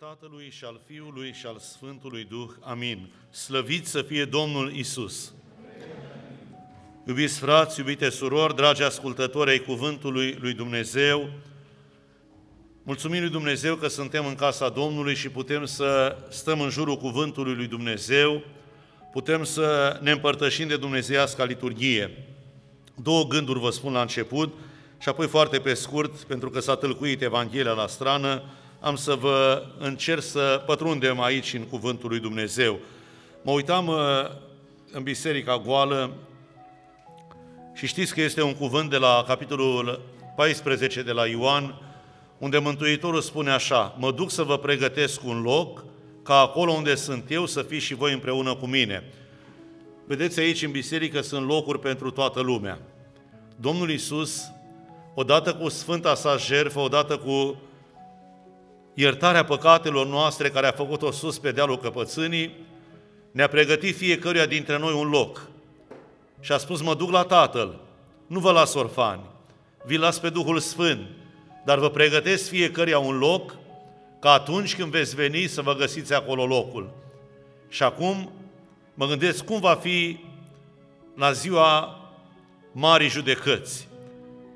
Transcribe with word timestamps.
Tatălui 0.00 0.50
și 0.50 0.64
al 0.64 0.80
Fiului 0.86 1.32
și 1.32 1.46
al 1.46 1.58
Sfântului 1.58 2.24
Duh. 2.24 2.50
Amin. 2.60 3.10
Slăvit 3.30 3.86
să 3.86 4.02
fie 4.02 4.24
Domnul 4.24 4.72
Isus. 4.72 5.32
Iubiți 7.06 7.38
frați, 7.38 7.78
iubite 7.78 8.08
surori, 8.08 8.54
dragi 8.54 8.82
ascultători 8.82 9.50
ai 9.50 9.58
Cuvântului 9.58 10.36
lui 10.40 10.52
Dumnezeu, 10.52 11.30
mulțumim 12.82 13.20
lui 13.20 13.30
Dumnezeu 13.30 13.76
că 13.76 13.88
suntem 13.88 14.26
în 14.26 14.34
casa 14.34 14.68
Domnului 14.68 15.14
și 15.14 15.28
putem 15.28 15.64
să 15.64 16.16
stăm 16.30 16.60
în 16.60 16.70
jurul 16.70 16.96
Cuvântului 16.96 17.54
lui 17.54 17.66
Dumnezeu, 17.66 18.42
putem 19.12 19.44
să 19.44 19.98
ne 20.02 20.10
împărtășim 20.10 20.68
de 20.68 20.76
Dumnezeiasca 20.76 21.44
liturghie. 21.44 22.24
Două 23.02 23.26
gânduri 23.26 23.60
vă 23.60 23.70
spun 23.70 23.92
la 23.92 24.00
început 24.00 24.54
și 24.98 25.08
apoi 25.08 25.26
foarte 25.26 25.58
pe 25.58 25.74
scurt, 25.74 26.22
pentru 26.22 26.50
că 26.50 26.60
s-a 26.60 26.76
tâlcuit 26.76 27.22
Evanghelia 27.22 27.72
la 27.72 27.86
strană, 27.86 28.42
am 28.80 28.96
să 28.96 29.14
vă 29.14 29.66
încerc 29.78 30.22
să 30.22 30.62
pătrundem 30.66 31.20
aici 31.20 31.54
în 31.54 31.62
Cuvântul 31.62 32.08
lui 32.08 32.20
Dumnezeu. 32.20 32.78
Mă 33.42 33.52
uitam 33.52 33.86
uh, 33.86 33.96
în 34.92 35.02
Biserica 35.02 35.58
Goală 35.58 36.10
și 37.74 37.86
știți 37.86 38.14
că 38.14 38.20
este 38.20 38.42
un 38.42 38.54
cuvânt 38.54 38.90
de 38.90 38.96
la 38.96 39.24
capitolul 39.26 40.00
14 40.36 41.02
de 41.02 41.12
la 41.12 41.26
Ioan, 41.26 41.80
unde 42.38 42.58
Mântuitorul 42.58 43.20
spune 43.20 43.50
așa, 43.50 43.96
mă 43.98 44.12
duc 44.12 44.30
să 44.30 44.42
vă 44.42 44.58
pregătesc 44.58 45.24
un 45.24 45.42
loc, 45.42 45.84
ca 46.22 46.38
acolo 46.38 46.72
unde 46.72 46.94
sunt 46.94 47.30
eu 47.30 47.46
să 47.46 47.62
fiți 47.62 47.84
și 47.84 47.94
voi 47.94 48.12
împreună 48.12 48.54
cu 48.54 48.66
mine. 48.66 49.12
Vedeți 50.06 50.40
aici 50.40 50.62
în 50.62 50.70
biserică 50.70 51.20
sunt 51.20 51.46
locuri 51.46 51.80
pentru 51.80 52.10
toată 52.10 52.40
lumea. 52.40 52.78
Domnul 53.56 53.90
Isus, 53.90 54.42
odată 55.14 55.54
cu 55.54 55.68
Sfânta 55.68 56.14
sa 56.14 56.36
jertfă, 56.36 56.80
odată 56.80 57.16
cu 57.16 57.56
iertarea 59.00 59.44
păcatelor 59.44 60.06
noastre 60.06 60.50
care 60.50 60.66
a 60.66 60.72
făcut-o 60.72 61.10
sus 61.10 61.38
pe 61.38 61.52
dealul 61.52 61.78
căpățânii, 61.78 62.56
ne-a 63.30 63.48
pregătit 63.48 63.96
fiecăruia 63.96 64.46
dintre 64.46 64.78
noi 64.78 64.92
un 64.92 65.08
loc. 65.08 65.48
Și 66.40 66.52
a 66.52 66.58
spus, 66.58 66.80
mă 66.82 66.94
duc 66.94 67.10
la 67.10 67.22
Tatăl, 67.22 67.80
nu 68.26 68.38
vă 68.38 68.52
las 68.52 68.74
orfani, 68.74 69.22
vi 69.84 69.96
las 69.96 70.18
pe 70.18 70.28
Duhul 70.28 70.58
Sfânt, 70.58 71.06
dar 71.64 71.78
vă 71.78 71.90
pregătesc 71.90 72.48
fiecăruia 72.48 72.98
un 72.98 73.18
loc 73.18 73.56
ca 74.20 74.32
atunci 74.32 74.76
când 74.76 74.90
veți 74.90 75.14
veni 75.14 75.46
să 75.46 75.62
vă 75.62 75.74
găsiți 75.74 76.14
acolo 76.14 76.46
locul. 76.46 76.90
Și 77.68 77.82
acum 77.82 78.30
mă 78.94 79.06
gândesc 79.06 79.44
cum 79.44 79.60
va 79.60 79.74
fi 79.74 80.18
la 81.16 81.32
ziua 81.32 82.00
Marii 82.72 83.08
Judecăți, 83.08 83.88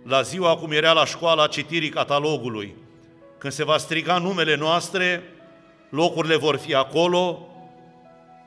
la 0.07 0.23
ziua 0.23 0.57
cum 0.57 0.71
era 0.71 0.93
la 0.93 1.05
școala 1.05 1.47
citirii 1.47 1.91
catalogului, 1.91 2.81
când 3.43 3.55
se 3.55 3.65
va 3.65 3.79
striga 3.79 4.19
numele 4.19 4.57
noastre, 4.57 5.23
locurile 5.89 6.37
vor 6.37 6.57
fi 6.57 6.75
acolo, 6.75 7.49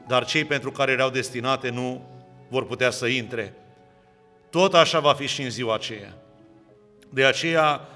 dar 0.07 0.25
cei 0.25 0.45
pentru 0.45 0.71
care 0.71 0.91
erau 0.91 1.09
destinate 1.09 1.69
nu 1.69 2.01
vor 2.49 2.65
putea 2.65 2.89
să 2.89 3.05
intre. 3.05 3.53
Tot 4.49 4.73
așa 4.73 4.99
va 4.99 5.13
fi 5.13 5.27
și 5.27 5.41
în 5.41 5.49
ziua 5.49 5.73
aceea. 5.73 6.13
De 7.09 7.25
aceea, 7.25 7.89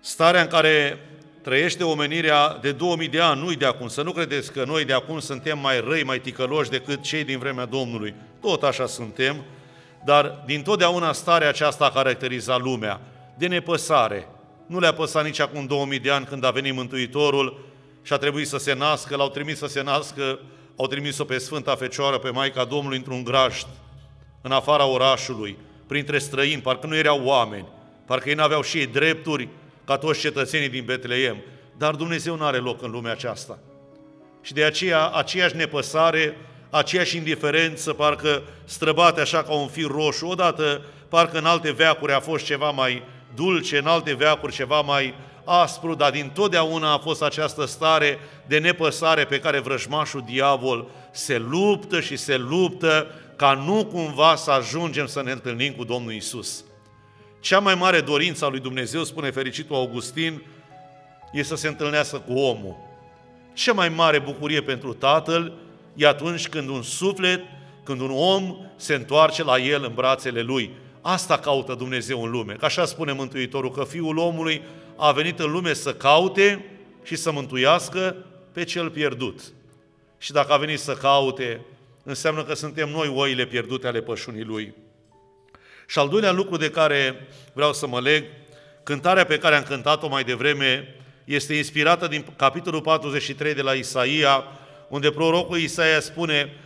starea 0.00 0.40
în 0.40 0.48
care 0.48 0.98
trăiește 1.42 1.84
omenirea 1.84 2.58
de 2.60 2.72
2000 2.72 3.08
de 3.08 3.20
ani, 3.20 3.40
nu-i 3.40 3.56
de 3.56 3.66
acum. 3.66 3.88
Să 3.88 4.02
nu 4.02 4.12
credeți 4.12 4.52
că 4.52 4.64
noi 4.64 4.84
de 4.84 4.92
acum 4.92 5.18
suntem 5.18 5.58
mai 5.58 5.80
răi, 5.80 6.04
mai 6.04 6.18
ticăloși 6.18 6.70
decât 6.70 7.02
cei 7.02 7.24
din 7.24 7.38
vremea 7.38 7.64
Domnului. 7.64 8.14
Tot 8.40 8.62
așa 8.62 8.86
suntem, 8.86 9.44
dar 10.04 10.42
din 10.44 10.62
totdeauna 10.62 11.12
starea 11.12 11.48
aceasta 11.48 11.84
a 11.84 11.90
caracterizat 11.90 12.60
lumea, 12.60 13.00
de 13.38 13.46
nepăsare, 13.46 14.28
nu 14.66 14.78
le-a 14.78 14.92
păsat 14.92 15.24
nici 15.24 15.40
acum 15.40 15.66
2000 15.66 15.98
de 15.98 16.10
ani 16.10 16.24
când 16.24 16.44
a 16.44 16.50
venit 16.50 16.74
Mântuitorul 16.74 17.64
și 18.02 18.12
a 18.12 18.16
trebuit 18.16 18.48
să 18.48 18.56
se 18.58 18.74
nască, 18.74 19.16
l-au 19.16 19.28
trimis 19.28 19.58
să 19.58 19.66
se 19.66 19.82
nască, 19.82 20.38
au 20.76 20.86
trimis-o 20.86 21.24
pe 21.24 21.38
Sfânta 21.38 21.74
Fecioară, 21.74 22.18
pe 22.18 22.30
Maica 22.30 22.64
Domnului, 22.64 22.96
într-un 22.96 23.24
grajd, 23.24 23.66
în 24.40 24.52
afara 24.52 24.86
orașului, 24.86 25.56
printre 25.86 26.18
străini, 26.18 26.62
parcă 26.62 26.86
nu 26.86 26.96
erau 26.96 27.24
oameni, 27.24 27.66
parcă 28.06 28.28
ei 28.28 28.34
n-aveau 28.34 28.62
și 28.62 28.78
ei 28.78 28.86
drepturi 28.86 29.48
ca 29.84 29.96
toți 29.96 30.20
cetățenii 30.20 30.68
din 30.68 30.84
Betleem. 30.84 31.36
Dar 31.76 31.94
Dumnezeu 31.94 32.36
nu 32.36 32.44
are 32.44 32.56
loc 32.56 32.82
în 32.82 32.90
lumea 32.90 33.12
aceasta. 33.12 33.58
Și 34.42 34.52
de 34.52 34.64
aceea, 34.64 35.08
aceeași 35.08 35.56
nepăsare, 35.56 36.36
aceeași 36.70 37.16
indiferență, 37.16 37.92
parcă 37.92 38.42
străbate 38.64 39.20
așa 39.20 39.42
ca 39.42 39.52
un 39.52 39.68
fir 39.68 39.86
roșu, 39.86 40.26
odată, 40.26 40.84
parcă 41.08 41.38
în 41.38 41.44
alte 41.44 41.72
veacuri 41.72 42.12
a 42.12 42.20
fost 42.20 42.44
ceva 42.44 42.70
mai 42.70 43.02
dulce, 43.36 43.78
în 43.78 43.86
alte 43.86 44.14
veacuri 44.14 44.52
ceva 44.52 44.80
mai 44.80 45.14
aspru, 45.44 45.94
dar 45.94 46.10
din 46.10 46.30
totdeauna 46.34 46.92
a 46.92 46.98
fost 46.98 47.22
această 47.22 47.64
stare 47.64 48.18
de 48.46 48.58
nepăsare 48.58 49.24
pe 49.24 49.40
care 49.40 49.58
vrăjmașul 49.58 50.22
diavol 50.26 50.86
se 51.10 51.38
luptă 51.38 52.00
și 52.00 52.16
se 52.16 52.36
luptă 52.36 53.06
ca 53.36 53.52
nu 53.52 53.84
cumva 53.84 54.34
să 54.34 54.50
ajungem 54.50 55.06
să 55.06 55.22
ne 55.22 55.30
întâlnim 55.30 55.72
cu 55.72 55.84
Domnul 55.84 56.12
Isus. 56.12 56.64
Cea 57.40 57.58
mai 57.58 57.74
mare 57.74 58.00
dorință 58.00 58.44
a 58.44 58.48
lui 58.48 58.60
Dumnezeu, 58.60 59.04
spune 59.04 59.30
fericitul 59.30 59.76
Augustin, 59.76 60.42
e 61.32 61.42
să 61.42 61.56
se 61.56 61.68
întâlnească 61.68 62.18
cu 62.18 62.32
omul. 62.32 62.76
Cea 63.54 63.72
mai 63.72 63.88
mare 63.88 64.18
bucurie 64.18 64.62
pentru 64.62 64.92
Tatăl 64.92 65.52
e 65.94 66.06
atunci 66.06 66.48
când 66.48 66.68
un 66.68 66.82
suflet, 66.82 67.40
când 67.84 68.00
un 68.00 68.10
om 68.12 68.56
se 68.76 68.94
întoarce 68.94 69.44
la 69.44 69.58
el 69.58 69.84
în 69.84 69.94
brațele 69.94 70.40
lui. 70.40 70.70
Asta 71.08 71.38
caută 71.38 71.74
Dumnezeu 71.74 72.22
în 72.22 72.30
lume. 72.30 72.52
Că 72.52 72.64
așa 72.64 72.84
spune 72.84 73.12
Mântuitorul, 73.12 73.70
că 73.70 73.84
Fiul 73.84 74.18
omului 74.18 74.62
a 74.96 75.12
venit 75.12 75.38
în 75.38 75.50
lume 75.50 75.72
să 75.72 75.94
caute 75.94 76.64
și 77.02 77.16
să 77.16 77.32
mântuiască 77.32 78.16
pe 78.52 78.64
cel 78.64 78.90
pierdut. 78.90 79.40
Și 80.18 80.32
dacă 80.32 80.52
a 80.52 80.56
venit 80.56 80.78
să 80.78 80.92
caute, 80.92 81.60
înseamnă 82.02 82.44
că 82.44 82.54
suntem 82.54 82.88
noi 82.88 83.08
oile 83.08 83.46
pierdute 83.46 83.86
ale 83.86 84.00
pășunii 84.00 84.44
Lui. 84.44 84.74
Și 85.86 85.98
al 85.98 86.08
doilea 86.08 86.32
lucru 86.32 86.56
de 86.56 86.70
care 86.70 87.28
vreau 87.52 87.72
să 87.72 87.86
mă 87.86 88.00
leg, 88.00 88.24
cântarea 88.82 89.24
pe 89.24 89.38
care 89.38 89.56
am 89.56 89.62
cântat-o 89.62 90.08
mai 90.08 90.24
devreme 90.24 90.94
este 91.24 91.54
inspirată 91.54 92.06
din 92.06 92.24
capitolul 92.36 92.80
43 92.80 93.54
de 93.54 93.62
la 93.62 93.72
Isaia, 93.72 94.44
unde 94.88 95.10
prorocul 95.10 95.58
Isaia 95.58 96.00
spune, 96.00 96.56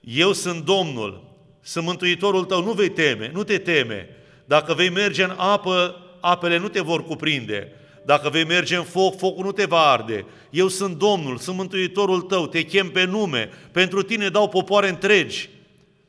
Eu 0.00 0.32
sunt 0.32 0.64
Domnul, 0.64 1.33
sunt 1.66 1.84
Mântuitorul 1.84 2.44
tău, 2.44 2.64
nu 2.64 2.72
vei 2.72 2.88
teme, 2.88 3.30
nu 3.32 3.44
te 3.44 3.58
teme. 3.58 4.08
Dacă 4.44 4.74
vei 4.74 4.88
merge 4.88 5.22
în 5.22 5.34
apă, 5.36 6.00
apele 6.20 6.56
nu 6.56 6.68
te 6.68 6.80
vor 6.80 7.04
cuprinde. 7.04 7.72
Dacă 8.04 8.28
vei 8.28 8.44
merge 8.44 8.76
în 8.76 8.82
foc, 8.82 9.18
focul 9.18 9.44
nu 9.44 9.52
te 9.52 9.64
va 9.64 9.80
arde. 9.80 10.26
Eu 10.50 10.68
sunt 10.68 10.98
Domnul, 10.98 11.38
sunt 11.38 11.56
Mântuitorul 11.56 12.20
tău, 12.20 12.46
te 12.46 12.62
chem 12.62 12.90
pe 12.90 13.04
nume, 13.04 13.50
pentru 13.72 14.02
tine 14.02 14.28
dau 14.28 14.48
popoare 14.48 14.88
întregi. 14.88 15.48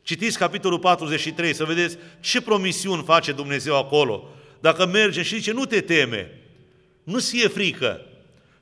Citiți 0.01 0.38
capitolul 0.38 0.79
43 0.79 1.53
să 1.53 1.63
vedeți 1.63 1.97
ce 2.19 2.41
promisiuni 2.41 3.03
face 3.03 3.31
Dumnezeu 3.31 3.77
acolo. 3.77 4.29
Dacă 4.59 4.85
merge 4.85 5.22
și 5.22 5.35
zice, 5.35 5.51
nu 5.51 5.66
te 5.66 5.81
teme, 5.81 6.31
nu 7.03 7.19
ți 7.19 7.43
e 7.43 7.47
frică. 7.47 8.01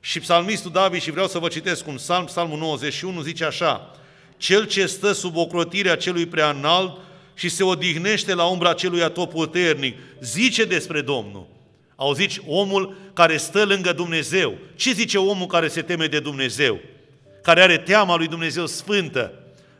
Și 0.00 0.20
psalmistul 0.20 0.70
David, 0.70 1.00
și 1.00 1.10
vreau 1.10 1.26
să 1.26 1.38
vă 1.38 1.48
citesc 1.48 1.86
un 1.86 1.94
psalm, 1.94 2.24
psalmul 2.24 2.58
91, 2.58 3.20
zice 3.20 3.44
așa, 3.44 3.90
cel 4.36 4.66
ce 4.66 4.86
stă 4.86 5.12
sub 5.12 5.36
ocrotirea 5.36 5.96
celui 5.96 6.26
prea 6.26 6.50
înalt 6.50 6.98
și 7.34 7.48
se 7.48 7.62
odihnește 7.62 8.34
la 8.34 8.44
umbra 8.44 8.72
celui 8.72 9.02
atotputernic, 9.02 9.98
zice 10.20 10.64
despre 10.64 11.00
Domnul. 11.00 11.46
Auziți, 11.96 12.40
omul 12.46 12.96
care 13.12 13.36
stă 13.36 13.64
lângă 13.64 13.92
Dumnezeu. 13.92 14.58
Ce 14.74 14.92
zice 14.92 15.18
omul 15.18 15.46
care 15.46 15.68
se 15.68 15.82
teme 15.82 16.06
de 16.06 16.20
Dumnezeu? 16.20 16.80
Care 17.42 17.60
are 17.60 17.78
teama 17.78 18.16
lui 18.16 18.26
Dumnezeu 18.26 18.66
sfântă? 18.66 19.32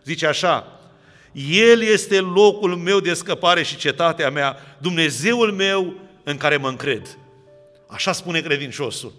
Zice 0.05 0.27
așa, 0.27 0.81
El 1.33 1.83
este 1.83 2.21
locul 2.21 2.77
meu 2.77 3.01
de 3.01 3.15
scăpare 3.15 3.63
și 3.63 3.77
cetatea 3.77 4.31
mea, 4.31 4.57
Dumnezeul 4.79 5.53
meu 5.53 5.95
în 6.23 6.37
care 6.37 6.57
mă 6.57 6.69
încred. 6.69 7.19
Așa 7.87 8.13
spune 8.13 8.41
credinciosul. 8.41 9.13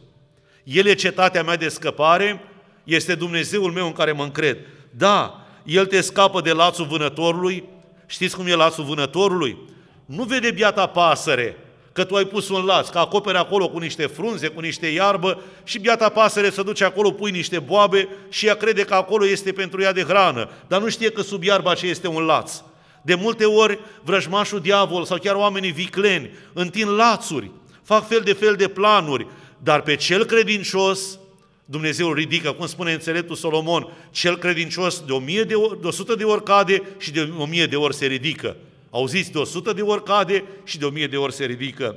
El 0.64 0.86
e 0.86 0.94
cetatea 0.94 1.44
mea 1.44 1.56
de 1.56 1.68
scăpare, 1.68 2.42
este 2.84 3.16
Dumnezeul 3.16 3.72
meu 3.72 3.86
în 3.86 3.94
care 3.94 4.12
mă 4.12 4.24
încred. 4.24 4.58
Da, 4.98 5.46
El 5.64 5.86
te 5.86 6.02
scapă 6.02 6.42
de 6.42 6.52
lațul 6.52 6.86
vânătorului. 6.86 7.64
Știți 8.06 8.36
cum 8.36 8.48
e 8.48 8.56
lațul 8.56 8.84
vânătorului? 8.84 9.58
Nu 10.06 10.24
vede 10.24 10.52
biata 10.52 10.88
pasăre, 10.88 11.58
că 11.92 12.04
tu 12.04 12.16
ai 12.16 12.26
pus 12.26 12.50
un 12.50 12.66
laț, 12.66 12.88
că 12.88 12.98
acoperi 12.98 13.38
acolo 13.38 13.70
cu 13.70 13.78
niște 13.78 14.06
frunze, 14.06 14.48
cu 14.48 14.60
niște 14.60 14.88
iarbă 14.88 15.42
și 15.64 15.80
biata 15.80 16.10
pasăre 16.10 16.50
să 16.50 16.64
duce 16.64 16.84
acolo, 16.84 17.12
pui 17.12 17.32
niște 17.32 17.60
boabe 17.60 18.08
și 18.30 18.46
ea 18.46 18.56
crede 18.56 18.84
că 18.84 18.94
acolo 18.94 19.28
este 19.28 19.52
pentru 19.52 19.82
ea 19.82 19.94
de 19.94 20.04
hrană, 20.04 20.50
dar 20.68 20.82
nu 20.82 20.90
știe 20.90 21.10
că 21.10 21.22
sub 21.22 21.44
iarba 21.44 21.72
aceea 21.72 21.92
este 21.92 22.08
un 22.08 22.24
laț. 22.24 22.62
De 23.02 23.16
multe 23.16 23.46
ori 23.46 23.80
vrăjmașul 24.04 24.60
diavol 24.60 25.06
sau 25.06 25.18
chiar 25.18 25.36
oamenii 25.36 25.72
vicleni 25.72 26.30
întind 26.54 26.90
lațuri, 26.90 27.52
fac 27.84 28.08
fel 28.08 28.22
de 28.24 28.34
fel 28.34 28.56
de 28.56 28.68
planuri, 28.68 29.28
dar 29.58 29.82
pe 29.82 29.96
cel 29.96 30.26
credincios 30.26 31.20
Dumnezeu 31.66 32.08
îl 32.08 32.14
ridică, 32.14 32.52
cum 32.52 32.68
spune 32.68 32.94
înțeleptul 32.94 33.36
Solomon, 33.36 33.88
cel 34.12 34.38
credincios 34.38 35.04
de, 35.06 35.12
o 35.12 35.20
mie 35.20 35.44
de, 35.44 35.54
ori, 35.54 35.82
de 35.82 35.88
100 35.88 36.16
de 36.16 36.24
ori 36.24 36.44
cade 36.44 36.82
și 36.98 37.12
de 37.12 37.32
o 37.38 37.46
mie 37.46 37.66
de 37.66 37.76
ori 37.76 37.96
se 37.96 38.06
ridică. 38.06 38.56
Auziți, 38.90 39.32
de 39.32 39.38
100 39.38 39.74
de 39.74 39.82
ori 39.82 40.04
cade 40.04 40.44
și 40.64 40.78
de 40.78 40.86
o 40.86 40.90
mie 40.90 41.08
de 41.08 41.18
ori 41.18 41.34
se 41.34 41.46
ridică. 41.46 41.96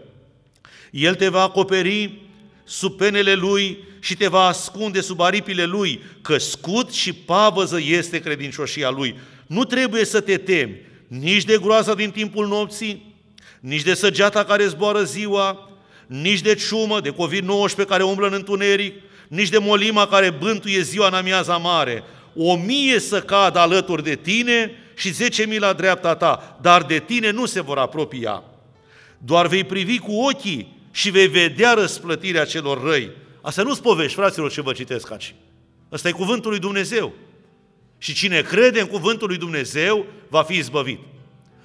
El 0.90 1.14
te 1.14 1.28
va 1.28 1.42
acoperi, 1.42 2.12
sub 2.64 2.96
penele 2.96 3.34
lui 3.34 3.78
și 4.00 4.16
te 4.16 4.28
va 4.28 4.46
ascunde 4.46 5.00
sub 5.00 5.20
aripile 5.20 5.64
lui, 5.64 6.02
că 6.22 6.38
scut 6.38 6.92
și 6.92 7.12
pavăză 7.12 7.80
este 7.80 8.20
credincioșia 8.20 8.90
lui. 8.90 9.18
Nu 9.46 9.64
trebuie 9.64 10.04
să 10.04 10.20
te 10.20 10.36
temi 10.36 10.80
nici 11.06 11.44
de 11.44 11.58
groaza 11.60 11.94
din 11.94 12.10
timpul 12.10 12.46
nopții, 12.46 13.14
nici 13.60 13.82
de 13.82 13.94
săgeata 13.94 14.44
care 14.44 14.66
zboară 14.66 15.02
ziua, 15.02 15.70
nici 16.06 16.40
de 16.40 16.54
ciumă, 16.54 17.00
de 17.00 17.12
COVID-19 17.12 17.86
care 17.86 18.02
umblă 18.02 18.26
în 18.26 18.32
întuneric, 18.32 18.94
nici 19.28 19.48
de 19.48 19.58
molima 19.58 20.06
care 20.06 20.30
bântuie 20.30 20.80
ziua 20.80 21.06
în 21.06 21.14
amiaza 21.14 21.56
mare. 21.56 22.02
O 22.34 22.56
mie 22.56 22.98
să 22.98 23.20
cadă 23.20 23.58
alături 23.58 24.02
de 24.02 24.14
tine 24.14 24.70
și 24.94 25.12
zece 25.12 25.46
mii 25.46 25.58
la 25.58 25.72
dreapta 25.72 26.14
ta, 26.14 26.58
dar 26.62 26.82
de 26.82 26.98
tine 26.98 27.30
nu 27.30 27.46
se 27.46 27.60
vor 27.60 27.78
apropia. 27.78 28.42
Doar 29.19 29.46
vei 29.46 29.64
privi 29.64 29.98
cu 29.98 30.12
ochii 30.12 30.76
și 30.90 31.10
vei 31.10 31.26
vedea 31.26 31.72
răsplătirea 31.72 32.44
celor 32.44 32.82
răi. 32.82 33.10
Asta 33.40 33.62
nu-ți 33.62 33.82
povești, 33.82 34.14
fraților, 34.14 34.50
ce 34.50 34.60
vă 34.60 34.72
citesc 34.72 35.10
aici. 35.10 35.34
Asta 35.88 36.08
e 36.08 36.12
cuvântul 36.12 36.50
lui 36.50 36.58
Dumnezeu. 36.58 37.12
Și 37.98 38.14
cine 38.14 38.40
crede 38.40 38.80
în 38.80 38.86
cuvântul 38.86 39.28
lui 39.28 39.36
Dumnezeu 39.36 40.06
va 40.28 40.42
fi 40.42 40.56
izbăvit. 40.56 40.98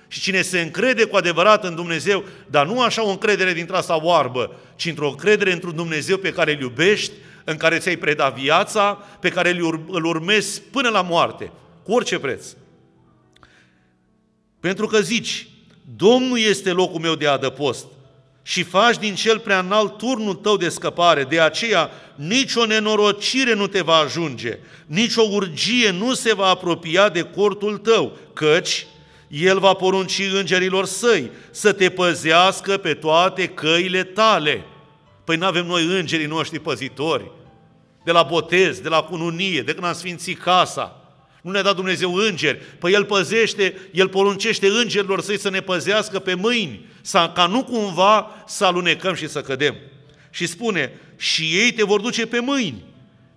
Și 0.08 0.20
cine 0.20 0.42
se 0.42 0.62
încrede 0.62 1.04
cu 1.04 1.16
adevărat 1.16 1.64
în 1.64 1.76
Dumnezeu, 1.76 2.24
dar 2.48 2.66
nu 2.66 2.82
așa 2.82 3.06
o 3.06 3.10
încredere 3.10 3.54
dintr 3.54 3.74
asta 3.74 4.04
oarbă, 4.04 4.56
ci 4.76 4.86
într-o 4.86 5.10
încredere 5.10 5.52
într-un 5.52 5.76
Dumnezeu 5.76 6.18
pe 6.18 6.32
care 6.32 6.54
îl 6.54 6.62
iubești, 6.62 7.12
în 7.44 7.58
care 7.58 7.78
ți-ai 7.78 7.96
predat 7.96 8.36
viața, 8.36 8.94
pe 9.20 9.30
care 9.30 9.50
îl 9.88 10.06
urmezi 10.06 10.62
până 10.62 10.90
la 10.90 11.02
moarte, 11.02 11.52
cu 11.84 11.92
orice 11.92 12.20
preț. 12.20 12.46
Pentru 14.60 14.88
că 14.88 15.00
zici, 15.00 15.48
Domnul 15.98 16.40
este 16.40 16.72
locul 16.72 17.00
meu 17.00 17.16
de 17.16 17.28
adăpost 17.28 17.86
și 18.44 18.64
faci 18.64 18.98
din 18.98 19.16
cel 19.16 19.40
prea 19.40 19.60
înalt 19.60 19.98
turnul 19.98 20.34
tău 20.34 20.58
de 20.58 20.70
scăpare, 20.70 21.24
de 21.24 21.40
aceea 21.40 21.92
nicio 22.16 22.66
nenorocire 22.66 23.54
nu 23.54 23.68
te 23.68 23.82
va 23.82 23.96
ajunge, 23.96 24.58
nicio 24.86 25.22
urgie 25.22 25.92
nu 25.92 26.14
se 26.14 26.34
va 26.34 26.48
apropia 26.48 27.10
de 27.10 27.22
cortul 27.22 27.78
tău, 27.78 28.18
căci 28.34 28.88
el 29.28 29.60
va 29.60 29.74
porunci 29.74 30.22
îngerilor 30.34 30.86
săi 30.86 31.32
să 31.52 31.72
te 31.72 31.90
păzească 31.90 32.78
pe 32.78 32.94
toate 32.94 33.48
căile 33.48 34.04
tale. 34.04 34.66
Păi 35.24 35.36
nu 35.36 35.46
avem 35.46 35.66
noi 35.66 35.84
îngerii 35.84 36.26
noștri 36.26 36.60
păzitori, 36.60 37.32
de 38.04 38.12
la 38.12 38.24
botez, 38.24 38.80
de 38.80 38.90
la 38.90 39.02
cununie, 39.02 39.62
de 39.62 39.74
când 39.74 39.86
am 39.86 39.94
sfințit 39.94 40.42
casa. 40.42 40.98
Nu 41.42 41.52
ne-a 41.52 41.62
dat 41.62 41.76
Dumnezeu 41.76 42.14
îngeri. 42.14 42.62
Păi 42.80 42.94
El 42.94 43.06
păzește, 43.06 43.76
El 43.92 44.10
poruncește 44.10 44.68
îngerilor 44.68 45.22
săi 45.22 45.40
să 45.40 45.50
ne 45.50 45.62
păzească 45.62 46.20
pe 46.20 46.34
mâini, 46.34 46.86
ca 47.12 47.48
nu 47.50 47.64
cumva 47.64 48.44
să 48.48 48.66
alunecăm 48.66 49.14
și 49.14 49.30
să 49.30 49.42
cădem. 49.42 49.76
Și 50.30 50.48
spune, 50.48 51.00
și 51.18 51.44
ei 51.44 51.72
te 51.72 51.84
vor 51.84 52.02
duce 52.02 52.26
pe 52.26 52.40
mâini, 52.40 52.84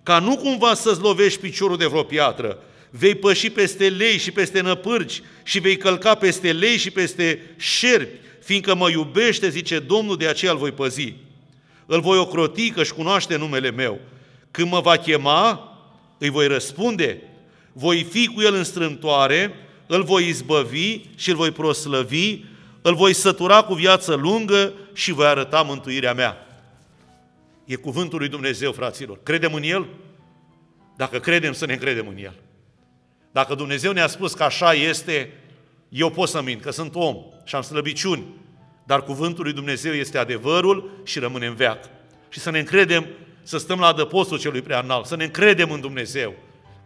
ca 0.03 0.19
nu 0.19 0.37
cumva 0.37 0.73
să-ți 0.73 1.01
lovești 1.01 1.39
piciorul 1.39 1.77
de 1.77 1.85
vreo 1.85 2.03
piatră. 2.03 2.59
Vei 2.89 3.15
păși 3.15 3.49
peste 3.49 3.89
lei 3.89 4.17
și 4.17 4.31
peste 4.31 4.61
năpârci 4.61 5.21
și 5.43 5.59
vei 5.59 5.77
călca 5.77 6.15
peste 6.15 6.51
lei 6.51 6.77
și 6.77 6.91
peste 6.91 7.41
șerpi, 7.57 8.19
fiindcă 8.43 8.75
mă 8.75 8.89
iubește, 8.89 9.49
zice 9.49 9.79
Domnul, 9.79 10.17
de 10.17 10.27
aceea 10.27 10.51
îl 10.51 10.57
voi 10.57 10.71
păzi. 10.71 11.13
Îl 11.89 12.01
voi 12.01 12.17
ocroti 12.17 12.71
că 12.71 12.81
își 12.81 12.93
cunoaște 12.93 13.37
numele 13.37 13.71
meu. 13.71 13.99
Când 14.51 14.71
mă 14.71 14.79
va 14.79 14.95
chema, 14.95 15.71
îi 16.17 16.29
voi 16.29 16.47
răspunde, 16.47 17.21
voi 17.73 18.03
fi 18.03 18.27
cu 18.27 18.41
el 18.41 18.53
în 18.53 18.63
strâmtoare, 18.63 19.53
îl 19.87 20.03
voi 20.03 20.27
izbăvi 20.27 21.01
și 21.15 21.29
îl 21.29 21.35
voi 21.35 21.51
proslăvi, 21.51 22.39
îl 22.81 22.95
voi 22.95 23.13
sătura 23.13 23.63
cu 23.63 23.73
viață 23.73 24.13
lungă 24.13 24.73
și 24.93 25.11
voi 25.11 25.25
arăta 25.25 25.61
mântuirea 25.61 26.13
mea. 26.13 26.47
E 27.65 27.75
cuvântul 27.75 28.19
lui 28.19 28.27
Dumnezeu, 28.27 28.71
fraților. 28.71 29.19
Credem 29.23 29.53
în 29.53 29.63
El? 29.63 29.87
Dacă 30.95 31.19
credem, 31.19 31.53
să 31.53 31.65
ne 31.65 31.73
încredem 31.73 32.07
în 32.07 32.17
El. 32.17 32.33
Dacă 33.31 33.55
Dumnezeu 33.55 33.91
ne-a 33.91 34.07
spus 34.07 34.33
că 34.33 34.43
așa 34.43 34.73
este, 34.73 35.33
eu 35.89 36.09
pot 36.09 36.29
să 36.29 36.41
mint, 36.41 36.61
că 36.61 36.71
sunt 36.71 36.95
om 36.95 37.15
și 37.43 37.55
am 37.55 37.61
slăbiciuni, 37.61 38.25
dar 38.87 39.03
cuvântul 39.03 39.43
lui 39.43 39.53
Dumnezeu 39.53 39.93
este 39.93 40.17
adevărul 40.17 41.01
și 41.03 41.19
rămâne 41.19 41.45
în 41.45 41.55
veac. 41.55 41.79
Și 42.29 42.39
să 42.39 42.51
ne 42.51 42.59
încredem, 42.59 43.05
să 43.43 43.57
stăm 43.57 43.79
la 43.79 43.87
adăpostul 43.87 44.39
celui 44.39 44.61
prea 44.61 44.79
înalt, 44.79 45.05
să 45.05 45.15
ne 45.15 45.23
încredem 45.23 45.71
în 45.71 45.79
Dumnezeu, 45.79 46.33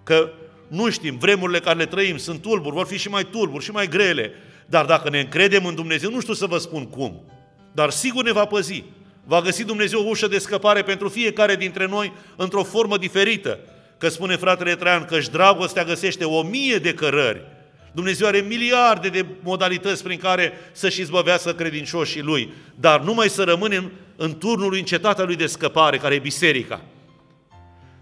că 0.04 0.30
nu 0.68 0.90
știm, 0.90 1.18
vremurile 1.18 1.60
care 1.60 1.78
le 1.78 1.86
trăim 1.86 2.18
sunt 2.18 2.42
tulburi, 2.42 2.76
vor 2.76 2.86
fi 2.86 2.98
și 2.98 3.10
mai 3.10 3.24
tulburi 3.24 3.64
și 3.64 3.72
mai 3.72 3.88
grele, 3.88 4.32
dar 4.66 4.86
dacă 4.86 5.10
ne 5.10 5.20
încredem 5.20 5.66
în 5.66 5.76
Dumnezeu, 5.76 6.12
nu 6.12 6.20
știu 6.20 6.34
să 6.34 6.46
vă 6.46 6.58
spun 6.58 6.90
cum, 6.90 7.24
dar 7.72 7.90
sigur 7.90 8.24
ne 8.24 8.32
va 8.32 8.46
păzi. 8.46 8.84
Va 9.24 9.42
găsi 9.42 9.64
Dumnezeu 9.64 10.00
o 10.00 10.10
ușă 10.10 10.28
de 10.28 10.38
scăpare 10.38 10.84
pentru 10.84 11.10
fiecare 11.10 11.56
dintre 11.56 11.86
noi 11.86 12.14
într-o 12.36 12.64
formă 12.64 12.98
diferită. 12.98 13.60
Că 13.98 14.10
spune 14.10 14.36
fratele 14.36 14.76
Traian 14.76 15.06
că 15.06 15.20
și 15.20 15.30
dragostea 15.30 15.84
găsește 15.84 16.24
o 16.24 16.42
mie 16.42 16.78
de 16.78 16.94
cărări. 16.94 17.42
Dumnezeu 17.92 18.28
are 18.28 18.40
miliarde 18.40 19.10
de 19.10 19.26
modalități 19.44 20.04
prin 20.04 20.18
care 20.18 20.54
să-și 20.72 21.02
izbăvească 21.02 21.54
credincioșii 21.54 22.22
Lui, 22.22 22.54
dar 22.76 23.02
numai 23.02 23.30
să 23.30 23.44
rămânem 23.44 23.92
în 24.16 24.38
turnul 24.38 24.70
lui, 24.70 24.80
în 24.80 24.86
cetatea 24.86 25.24
Lui 25.24 25.36
de 25.36 25.46
scăpare, 25.46 25.98
care 25.98 26.16
e 26.16 26.20
biserica. 26.20 26.82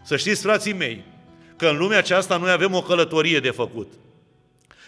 Să 0.03 0.17
știți, 0.17 0.41
frații 0.41 0.73
mei, 0.73 1.03
că 1.55 1.67
în 1.67 1.77
lumea 1.77 1.97
aceasta 1.97 2.37
noi 2.37 2.51
avem 2.51 2.73
o 2.73 2.81
călătorie 2.81 3.39
de 3.39 3.49
făcut. 3.49 3.93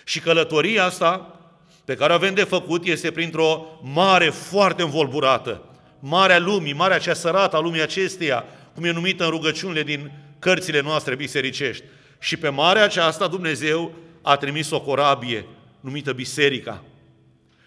Și 0.03 0.19
călătoria 0.19 0.83
asta 0.83 1.39
pe 1.86 1.95
care 1.95 2.12
o 2.12 2.15
avem 2.15 2.33
de 2.33 2.44
făcut 2.44 2.86
este 2.86 3.12
printr-o 3.12 3.80
mare 3.81 4.30
foarte 4.30 4.81
învolburată, 4.81 5.62
marea 6.00 6.39
lumii, 6.39 6.74
marea 6.74 6.98
cea 6.98 7.13
sărată 7.13 7.56
a 7.56 7.59
lumii 7.59 7.81
acesteia, 7.81 8.45
cum 8.74 8.83
e 8.83 8.92
numită 8.92 9.24
în 9.24 9.30
rugăciunile 9.30 9.83
din 9.83 10.12
cărțile 10.39 10.81
noastre 10.81 11.15
bisericești. 11.15 11.83
Și 12.19 12.38
pe 12.38 12.50
marea 12.50 12.83
aceasta 12.83 13.27
Dumnezeu 13.27 13.92
a 14.21 14.35
trimis 14.35 14.69
o 14.69 14.81
corabie 14.81 15.45
numită 15.79 16.12
Biserica. 16.12 16.83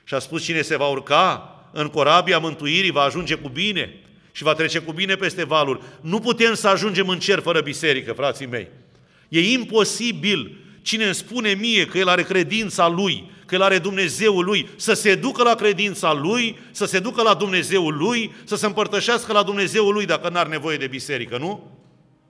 Și 0.04 0.14
a 0.14 0.18
spus 0.18 0.42
cine 0.42 0.62
se 0.62 0.76
va 0.76 0.86
urca 0.86 1.48
în 1.72 1.88
corabia 1.88 2.38
mântuirii 2.38 2.90
va 2.90 3.02
ajunge 3.02 3.34
cu 3.34 3.48
bine 3.48 3.98
și 4.32 4.42
va 4.42 4.54
trece 4.54 4.78
cu 4.78 4.92
bine 4.92 5.14
peste 5.14 5.44
valuri. 5.44 5.80
Nu 6.00 6.20
putem 6.20 6.54
să 6.54 6.68
ajungem 6.68 7.08
în 7.08 7.18
cer 7.18 7.38
fără 7.38 7.60
biserică, 7.60 8.12
frații 8.12 8.46
mei. 8.46 8.68
E 9.28 9.52
imposibil 9.52 10.58
cine 10.82 11.04
îmi 11.04 11.14
spune 11.14 11.52
mie 11.52 11.86
că 11.86 11.98
el 11.98 12.08
are 12.08 12.22
credința 12.22 12.88
lui, 12.88 13.30
că 13.46 13.54
el 13.54 13.62
are 13.62 13.78
Dumnezeul 13.78 14.44
lui, 14.44 14.68
să 14.76 14.92
se 14.92 15.14
ducă 15.14 15.42
la 15.42 15.54
credința 15.54 16.12
lui, 16.12 16.58
să 16.70 16.84
se 16.84 16.98
ducă 16.98 17.22
la 17.22 17.34
Dumnezeul 17.34 17.96
lui, 17.96 18.34
să 18.44 18.56
se 18.56 18.66
împărtășească 18.66 19.32
la 19.32 19.42
Dumnezeul 19.42 19.92
lui 19.92 20.06
dacă 20.06 20.28
n-are 20.28 20.48
nevoie 20.48 20.76
de 20.76 20.86
biserică, 20.86 21.38
nu? 21.38 21.70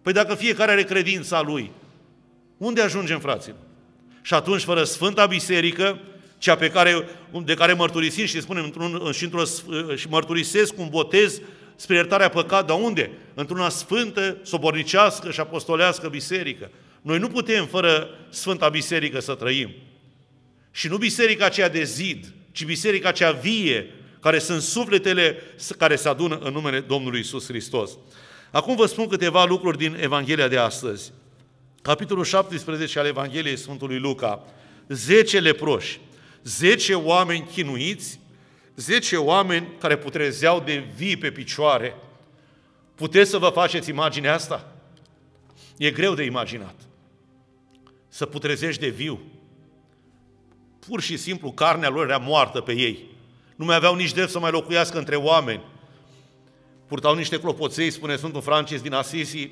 Păi 0.02 0.12
dacă 0.12 0.34
fiecare 0.34 0.72
are 0.72 0.82
credința 0.82 1.42
lui, 1.42 1.70
unde 2.56 2.80
ajungem, 2.80 3.18
fraților? 3.18 3.58
Și 4.26 4.34
atunci, 4.34 4.62
fără 4.62 4.84
Sfânta 4.84 5.26
Biserică, 5.26 5.98
cea 6.38 6.56
pe 6.56 6.70
care, 6.70 7.08
de 7.44 7.54
care 7.54 7.72
mărturisim 7.72 8.26
și 8.26 8.40
spunem 8.40 8.64
într-un, 8.64 9.12
și, 9.12 9.24
într 9.24 9.42
și 9.94 10.08
mărturisesc 10.08 10.78
un 10.78 10.88
botez 10.88 11.40
spre 11.76 11.94
iertarea 11.94 12.28
păcat, 12.28 12.66
dar 12.66 12.80
unde? 12.80 13.10
Într-una 13.34 13.68
sfântă, 13.68 14.36
sobornicească 14.42 15.30
și 15.30 15.40
apostolească 15.40 16.08
biserică. 16.08 16.70
Noi 17.02 17.18
nu 17.18 17.28
putem 17.28 17.66
fără 17.66 18.08
Sfânta 18.30 18.68
Biserică 18.68 19.20
să 19.20 19.34
trăim. 19.34 19.70
Și 20.70 20.88
nu 20.88 20.96
biserica 20.96 21.44
aceea 21.44 21.68
de 21.68 21.82
zid, 21.82 22.32
ci 22.52 22.64
biserica 22.64 23.08
aceea 23.08 23.30
vie, 23.30 23.90
care 24.20 24.38
sunt 24.38 24.62
sufletele 24.62 25.36
care 25.78 25.96
se 25.96 26.08
adună 26.08 26.38
în 26.42 26.52
numele 26.52 26.80
Domnului 26.80 27.20
Isus 27.20 27.46
Hristos. 27.46 27.90
Acum 28.50 28.76
vă 28.76 28.86
spun 28.86 29.06
câteva 29.06 29.44
lucruri 29.44 29.78
din 29.78 29.96
Evanghelia 30.00 30.48
de 30.48 30.56
astăzi. 30.56 31.12
Capitolul 31.84 32.24
17 32.24 32.98
al 32.98 33.06
Evangheliei 33.06 33.56
Sfântului 33.56 33.98
Luca. 33.98 34.44
Zece 34.88 35.40
leproși, 35.40 36.00
zece 36.42 36.94
oameni 36.94 37.46
chinuiți, 37.52 38.20
zece 38.76 39.16
oameni 39.16 39.68
care 39.78 39.96
putrezeau 39.96 40.60
de 40.60 40.84
vii 40.96 41.16
pe 41.16 41.30
picioare. 41.30 41.94
Puteți 42.94 43.30
să 43.30 43.38
vă 43.38 43.48
faceți 43.48 43.90
imaginea 43.90 44.34
asta? 44.34 44.72
E 45.76 45.90
greu 45.90 46.14
de 46.14 46.24
imaginat. 46.24 46.74
Să 48.08 48.26
putrezești 48.26 48.80
de 48.80 48.88
viu. 48.88 49.20
Pur 50.86 51.00
și 51.00 51.16
simplu 51.16 51.52
carnea 51.52 51.88
lor 51.88 52.04
era 52.04 52.18
moartă 52.18 52.60
pe 52.60 52.72
ei. 52.72 53.04
Nu 53.56 53.64
mai 53.64 53.76
aveau 53.76 53.94
nici 53.94 54.12
drept 54.12 54.30
să 54.30 54.38
mai 54.38 54.50
locuiască 54.50 54.98
între 54.98 55.16
oameni. 55.16 55.62
Purtau 56.86 57.14
niște 57.14 57.40
clopoței, 57.40 57.90
spune 57.90 58.16
Sfântul 58.16 58.42
Francis 58.42 58.80
din 58.80 58.92
Asisi, 58.92 59.50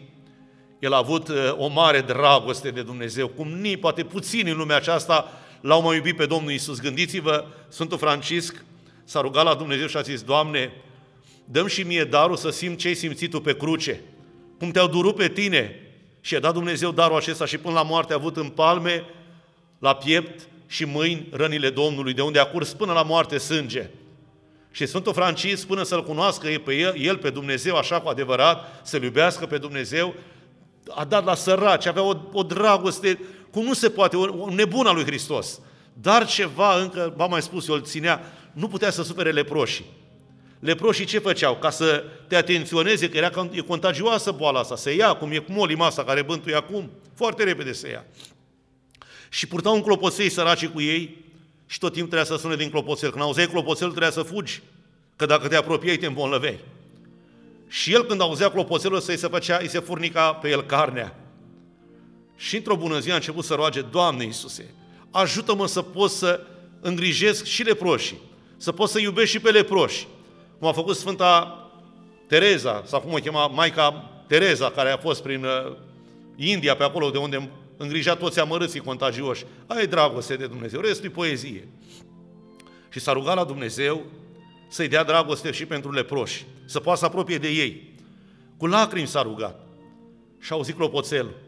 el 0.83 0.93
a 0.93 0.97
avut 0.97 1.29
uh, 1.29 1.37
o 1.57 1.69
mare 1.69 2.01
dragoste 2.01 2.71
de 2.71 2.83
Dumnezeu, 2.83 3.29
cum 3.29 3.49
ni, 3.49 3.77
poate 3.77 4.05
puțini 4.05 4.51
în 4.51 4.57
lumea 4.57 4.77
aceasta 4.77 5.33
l-au 5.61 5.83
mai 5.83 5.97
iubit 5.97 6.17
pe 6.17 6.27
Domnul 6.27 6.53
Isus. 6.53 6.81
Gândiți-vă, 6.81 7.45
Sfântul 7.69 7.99
Francisc 7.99 8.65
s-a 9.05 9.21
rugat 9.21 9.45
la 9.45 9.55
Dumnezeu 9.55 9.87
și 9.87 9.97
a 9.97 10.01
zis, 10.01 10.23
Doamne, 10.23 10.73
dăm 11.45 11.67
și 11.67 11.83
mie 11.83 12.05
darul 12.05 12.37
să 12.37 12.51
simt 12.51 12.79
ce 12.79 12.89
ai 12.89 12.95
simțit 12.95 13.31
Tu 13.31 13.41
pe 13.41 13.57
cruce, 13.57 14.01
cum 14.59 14.71
te-au 14.71 14.87
durut 14.87 15.17
pe 15.17 15.29
tine. 15.29 15.77
Și 16.21 16.35
a 16.35 16.41
dat 16.41 16.53
Dumnezeu 16.53 16.93
darul 16.93 17.17
acesta 17.17 17.45
și 17.45 17.59
până 17.59 17.75
la 17.75 17.83
moarte 17.83 18.13
a 18.13 18.17
avut 18.17 18.37
în 18.37 18.49
palme, 18.49 19.05
la 19.79 19.95
piept 19.95 20.49
și 20.67 20.85
mâini 20.85 21.29
rănile 21.31 21.71
Domnului, 21.71 22.13
de 22.13 22.23
unde 22.23 22.39
a 22.39 22.47
curs 22.47 22.73
până 22.73 22.93
la 22.93 23.03
moarte 23.03 23.39
sânge. 23.39 23.91
Și 24.71 24.87
Sfântul 24.87 25.13
Francis, 25.13 25.65
până 25.65 25.83
să-L 25.83 26.05
cunoască 26.05 26.49
pe 26.65 26.75
el, 26.75 26.95
el, 26.99 27.17
pe 27.17 27.31
Dumnezeu, 27.31 27.77
așa 27.77 28.01
cu 28.01 28.09
adevărat, 28.09 28.81
să-L 28.83 29.03
iubească 29.03 29.47
pe 29.47 29.59
Dumnezeu, 29.59 30.15
a 30.89 31.05
dat 31.05 31.25
la 31.25 31.35
săraci, 31.35 31.87
avea 31.87 32.03
o, 32.03 32.17
o 32.33 32.43
dragoste, 32.43 33.21
cum 33.51 33.65
nu 33.65 33.75
se 33.75 33.91
poate, 33.91 34.17
o, 34.17 34.43
o 34.43 34.55
nebună 34.55 34.89
a 34.89 34.93
lui 34.93 35.05
Hristos. 35.05 35.61
Dar 35.93 36.27
ceva 36.27 36.81
încă, 36.81 37.13
v-am 37.17 37.31
mai 37.31 37.43
spus, 37.43 37.69
eu 37.69 37.75
îl 37.75 37.83
ținea, 37.83 38.33
nu 38.53 38.69
putea 38.69 38.91
să 38.91 39.03
sufere 39.03 39.31
leproșii. 39.31 39.85
Leproșii 40.59 41.05
ce 41.05 41.19
făceau? 41.19 41.57
Ca 41.57 41.71
să 41.71 42.05
te 42.29 42.37
atenționeze 42.37 43.09
că 43.09 43.17
era, 43.17 43.49
e 43.51 43.61
contagioasă 43.61 44.31
boala 44.31 44.59
asta, 44.59 44.77
se 44.77 44.95
ia, 44.95 45.15
cum 45.15 45.31
e 45.31 45.39
cu 45.39 45.53
molima 45.53 45.87
asta 45.87 46.05
care 46.05 46.23
bântuie 46.23 46.55
acum, 46.55 46.91
foarte 47.15 47.45
repede 47.45 47.73
se 47.73 47.91
ia. 47.91 48.05
Și 49.29 49.47
purtau 49.47 49.75
un 49.75 49.83
clopoței 49.83 50.29
săraci 50.29 50.67
cu 50.67 50.81
ei 50.81 51.25
și 51.67 51.79
tot 51.79 51.93
timpul 51.93 52.11
trebuia 52.11 52.37
să 52.37 52.43
sune 52.43 52.57
din 52.57 52.71
clopoțel. 52.71 53.11
Când 53.11 53.23
auzeai 53.23 53.47
clopoțel, 53.47 53.89
trebuia 53.89 54.11
să 54.11 54.23
fugi, 54.23 54.63
că 55.17 55.27
dacă 55.27 55.49
te 55.49 55.57
apropiai, 55.57 55.97
te 55.97 56.07
îmbolnăveai. 56.07 56.61
Și 57.73 57.93
el 57.93 58.05
când 58.05 58.21
auzea 58.21 58.51
clopoțelul 58.51 59.01
să-i 59.01 59.17
se 59.17 59.29
făcea, 59.29 59.59
îi 59.61 59.69
se 59.69 59.79
furnica 59.79 60.33
pe 60.33 60.49
el 60.49 60.63
carnea. 60.63 61.17
Și 62.37 62.57
într-o 62.57 62.77
bună 62.77 62.99
zi 62.99 63.11
a 63.11 63.15
început 63.15 63.45
să 63.45 63.55
roage, 63.55 63.81
Doamne 63.81 64.25
Iisuse, 64.25 64.75
ajută-mă 65.11 65.67
să 65.67 65.83
pot 65.83 66.11
să 66.11 66.41
îngrijesc 66.81 67.45
și 67.45 67.63
leproșii, 67.63 68.21
să 68.57 68.73
pot 68.73 68.89
să 68.89 69.01
iubesc 69.01 69.31
și 69.31 69.41
pe 69.41 69.51
leproși, 69.51 70.07
cum 70.59 70.69
a 70.69 70.73
făcut 70.73 70.97
Sfânta 70.97 71.59
Tereza, 72.27 72.83
sau 72.87 73.01
cum 73.01 73.13
o 73.13 73.17
chema 73.17 73.47
Maica 73.47 74.11
Tereza, 74.27 74.71
care 74.71 74.91
a 74.91 74.97
fost 74.97 75.23
prin 75.23 75.45
uh, 75.45 75.77
India, 76.37 76.77
pe 76.77 76.83
acolo 76.83 77.11
de 77.11 77.19
unde 77.19 77.51
îngrijea 77.77 78.15
toți 78.15 78.41
amărâții 78.41 78.81
contagioși. 78.81 79.45
Ai 79.67 79.87
dragoste 79.87 80.37
de 80.37 80.47
Dumnezeu, 80.47 80.81
restul 80.81 81.07
e 81.07 81.11
poezie. 81.11 81.69
Și 82.91 83.01
s-a 83.01 83.13
rugat 83.13 83.35
la 83.35 83.45
Dumnezeu 83.45 84.05
să-i 84.69 84.89
dea 84.89 85.05
dragoste 85.05 85.51
și 85.51 85.67
pentru 85.67 85.93
leproși, 85.93 86.47
să 86.73 86.81
poată 86.81 86.99
să 86.99 87.05
apropie 87.05 87.39
de 87.39 87.49
ei. 87.49 87.95
Cu 88.57 88.67
lacrimi 88.67 89.07
s-a 89.07 89.23
rugat 89.23 89.67
și 90.39 90.53
a 90.53 90.55
auzit 90.55 90.77
clopoțelul. 90.77 91.41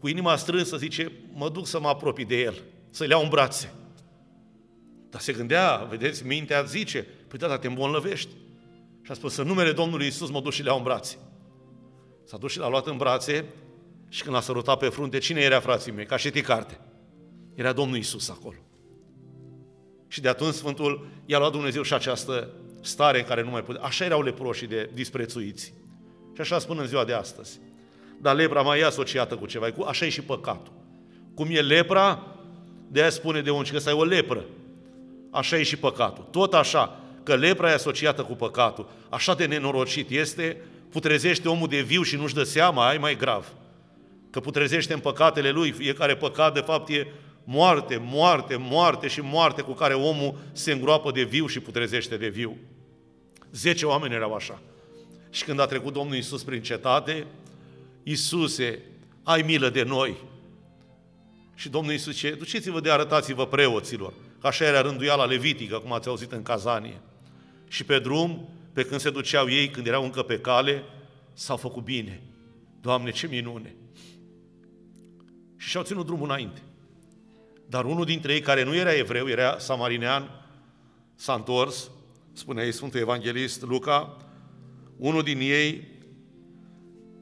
Cu 0.00 0.08
inima 0.08 0.36
strânsă 0.36 0.76
zice, 0.76 1.12
mă 1.32 1.48
duc 1.48 1.66
să 1.66 1.80
mă 1.80 1.88
apropii 1.88 2.24
de 2.24 2.40
el, 2.40 2.62
să-l 2.90 3.10
iau 3.10 3.22
în 3.22 3.28
brațe. 3.28 3.72
Dar 5.10 5.20
se 5.20 5.32
gândea, 5.32 5.76
vedeți, 5.76 6.26
mintea 6.26 6.62
zice, 6.62 7.06
păi 7.28 7.38
da, 7.38 7.48
dar 7.48 7.58
te 7.58 7.66
îmbolnăvești. 7.66 8.28
Și 9.02 9.10
a 9.10 9.14
spus, 9.14 9.36
în 9.36 9.46
numele 9.46 9.72
Domnului 9.72 10.06
Isus 10.06 10.30
mă 10.30 10.40
duc 10.40 10.52
și 10.52 10.62
le 10.62 10.68
iau 10.68 10.76
în 10.76 10.84
brațe. 10.84 11.18
S-a 12.24 12.36
dus 12.36 12.50
și 12.50 12.58
l-a 12.58 12.68
luat 12.68 12.86
în 12.86 12.96
brațe 12.96 13.44
și 14.08 14.22
când 14.22 14.34
l-a 14.34 14.40
sărutat 14.40 14.78
pe 14.78 14.88
frunte, 14.88 15.18
cine 15.18 15.40
era 15.40 15.60
frații 15.60 15.92
mei? 15.92 16.06
Ca 16.06 16.16
și 16.16 16.30
carte. 16.30 16.80
Era 17.54 17.72
Domnul 17.72 17.96
Isus 17.96 18.28
acolo. 18.28 18.56
Și 20.08 20.20
de 20.20 20.28
atunci 20.28 20.54
Sfântul 20.54 21.06
i-a 21.26 21.38
luat 21.38 21.52
Dumnezeu 21.52 21.82
și 21.82 21.94
această 21.94 22.50
stare 22.82 23.18
în 23.18 23.24
care 23.24 23.42
nu 23.42 23.50
mai 23.50 23.62
putea. 23.62 23.82
Așa 23.82 24.04
erau 24.04 24.22
leproșii 24.22 24.66
de 24.66 24.90
disprețuiți. 24.92 25.74
Și 26.34 26.40
așa 26.40 26.58
spun 26.58 26.78
în 26.78 26.86
ziua 26.86 27.04
de 27.04 27.12
astăzi. 27.12 27.60
Dar 28.20 28.34
lepra 28.34 28.62
mai 28.62 28.80
e 28.80 28.84
asociată 28.84 29.34
cu 29.34 29.46
ceva, 29.46 29.72
cu 29.72 29.82
așa 29.82 30.06
e 30.06 30.08
și 30.08 30.22
păcatul. 30.22 30.72
Cum 31.34 31.48
e 31.50 31.60
lepra, 31.60 32.26
de 32.88 33.00
aia 33.00 33.10
spune 33.10 33.40
de 33.40 33.50
unci 33.50 33.72
că 33.72 33.78
să 33.78 33.88
ai 33.88 33.94
o 33.94 34.04
lepră. 34.04 34.44
Așa 35.30 35.58
e 35.58 35.62
și 35.62 35.76
păcatul. 35.76 36.24
Tot 36.30 36.54
așa, 36.54 37.00
că 37.22 37.34
lepra 37.34 37.70
e 37.70 37.74
asociată 37.74 38.22
cu 38.22 38.32
păcatul. 38.32 38.88
Așa 39.08 39.34
de 39.34 39.46
nenorocit 39.46 40.10
este, 40.10 40.56
putrezește 40.90 41.48
omul 41.48 41.68
de 41.68 41.80
viu 41.80 42.02
și 42.02 42.16
nu-și 42.16 42.34
dă 42.34 42.42
seama, 42.42 42.88
ai 42.88 42.98
mai 42.98 43.16
grav. 43.16 43.52
Că 44.30 44.40
putrezește 44.40 44.92
în 44.92 45.00
păcatele 45.00 45.50
lui, 45.50 45.70
fiecare 45.70 46.16
păcat 46.16 46.54
de 46.54 46.60
fapt 46.60 46.88
e 46.88 47.06
moarte, 47.44 48.02
moarte, 48.04 48.56
moarte 48.58 49.08
și 49.08 49.20
moarte 49.20 49.62
cu 49.62 49.72
care 49.72 49.94
omul 49.94 50.38
se 50.52 50.72
îngroapă 50.72 51.10
de 51.10 51.22
viu 51.22 51.46
și 51.46 51.60
putrezește 51.60 52.16
de 52.16 52.28
viu. 52.28 52.56
Zece 53.52 53.86
oameni 53.86 54.14
erau 54.14 54.34
așa. 54.34 54.60
Și 55.30 55.44
când 55.44 55.60
a 55.60 55.66
trecut 55.66 55.92
Domnul 55.92 56.16
Isus 56.16 56.42
prin 56.42 56.62
cetate, 56.62 57.26
Iisuse, 58.02 58.82
ai 59.22 59.42
milă 59.42 59.68
de 59.68 59.82
noi. 59.82 60.16
Și 61.54 61.68
Domnul 61.68 61.92
Iisus 61.92 62.16
ce 62.16 62.34
duceți-vă 62.34 62.80
de 62.80 62.90
arătați-vă 62.90 63.46
preoților. 63.46 64.12
Că 64.40 64.46
așa 64.46 64.64
era 64.64 64.80
rânduiala 64.80 65.24
levitică, 65.24 65.78
cum 65.78 65.92
ați 65.92 66.08
auzit 66.08 66.32
în 66.32 66.42
cazanie. 66.42 67.00
Și 67.68 67.84
pe 67.84 67.98
drum, 67.98 68.48
pe 68.72 68.84
când 68.84 69.00
se 69.00 69.10
duceau 69.10 69.50
ei, 69.50 69.68
când 69.68 69.86
erau 69.86 70.04
încă 70.04 70.22
pe 70.22 70.38
cale, 70.38 70.84
s-au 71.32 71.56
făcut 71.56 71.84
bine. 71.84 72.22
Doamne, 72.80 73.10
ce 73.10 73.26
minune! 73.26 73.74
Și 75.56 75.68
și-au 75.68 75.82
ținut 75.82 76.06
drumul 76.06 76.24
înainte. 76.24 76.62
Dar 77.66 77.84
unul 77.84 78.04
dintre 78.04 78.32
ei, 78.32 78.40
care 78.40 78.62
nu 78.62 78.74
era 78.74 78.94
evreu, 78.94 79.28
era 79.28 79.58
samarinean, 79.58 80.30
s-a 81.14 81.34
întors, 81.34 81.90
spune 82.32 82.62
ei 82.62 82.72
Sfântul 82.72 83.00
Evanghelist 83.00 83.62
Luca, 83.62 84.16
unul 84.96 85.22
din 85.22 85.40
ei, 85.40 85.88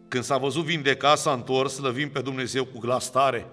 când 0.08 0.24
s-a 0.24 0.38
văzut 0.38 0.64
vindecat, 0.64 1.18
s-a 1.18 1.32
întors, 1.32 1.74
slăvim 1.74 2.10
pe 2.10 2.20
Dumnezeu 2.20 2.64
cu 2.64 2.78
glas 2.78 3.10
tare. 3.10 3.46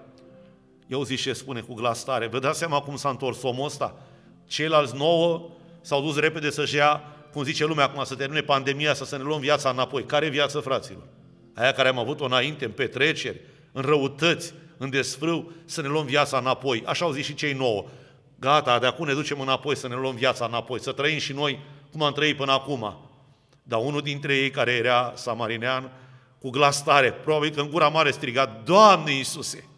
Eu 0.86 1.02
zic 1.02 1.20
ce 1.20 1.32
spune 1.32 1.60
cu 1.60 1.74
glas 1.74 2.04
tare. 2.04 2.26
Vă 2.26 2.38
dați 2.38 2.58
seama 2.58 2.80
cum 2.80 2.96
s-a 2.96 3.08
întors 3.08 3.42
omul 3.42 3.64
ăsta? 3.64 3.96
Ceilalți 4.46 4.96
nouă 4.96 5.50
s-au 5.80 6.02
dus 6.02 6.16
repede 6.16 6.50
să-și 6.50 6.74
ia, 6.74 7.02
cum 7.32 7.42
zice 7.42 7.64
lumea 7.64 7.84
acum, 7.84 8.04
să 8.04 8.14
termine 8.14 8.40
pandemia, 8.40 8.94
să, 8.94 9.04
să 9.04 9.16
ne 9.16 9.22
luăm 9.22 9.40
viața 9.40 9.70
înapoi. 9.70 10.04
Care 10.04 10.28
viață, 10.28 10.60
fraților? 10.60 11.06
Aia 11.54 11.72
care 11.72 11.88
am 11.88 11.98
avut-o 11.98 12.24
înainte, 12.24 12.64
în 12.64 12.70
petreceri, 12.70 13.40
în 13.72 13.82
răutăți, 13.82 14.54
în 14.76 14.90
desfrâu, 14.90 15.52
să 15.64 15.82
ne 15.82 15.88
luăm 15.88 16.06
viața 16.06 16.38
înapoi. 16.38 16.82
Așa 16.86 17.04
au 17.04 17.12
zis 17.12 17.24
și 17.24 17.34
cei 17.34 17.52
nouă. 17.52 17.84
Gata, 18.40 18.78
de 18.78 18.86
acum 18.86 19.06
ne 19.06 19.12
ducem 19.14 19.40
înapoi 19.40 19.76
să 19.76 19.88
ne 19.88 19.94
luăm 19.94 20.14
viața 20.14 20.44
înapoi, 20.44 20.80
să 20.80 20.92
trăim 20.92 21.18
și 21.18 21.32
noi 21.32 21.58
cum 21.90 22.02
am 22.02 22.12
trăit 22.12 22.36
până 22.36 22.52
acum. 22.52 22.96
Dar 23.62 23.80
unul 23.80 24.00
dintre 24.00 24.36
ei, 24.36 24.50
care 24.50 24.72
era 24.72 25.12
samarinean, 25.16 25.92
cu 26.40 26.50
glas 26.50 26.82
tare, 26.82 27.12
probabil 27.12 27.50
că 27.50 27.60
în 27.60 27.70
gura 27.70 27.88
mare 27.88 28.10
striga, 28.10 28.60
Doamne 28.64 29.12
Iisuse! 29.12 29.68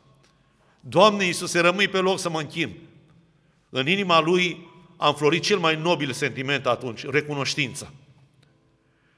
Doamne 0.80 1.24
Iisuse, 1.24 1.60
rămâi 1.60 1.88
pe 1.88 1.98
loc 1.98 2.18
să 2.18 2.30
mă 2.30 2.40
închin. 2.40 2.78
În 3.70 3.88
inima 3.88 4.20
lui 4.20 4.68
a 4.96 5.08
înflorit 5.08 5.42
cel 5.42 5.58
mai 5.58 5.76
nobil 5.76 6.12
sentiment 6.12 6.66
atunci, 6.66 7.06
recunoștința. 7.06 7.90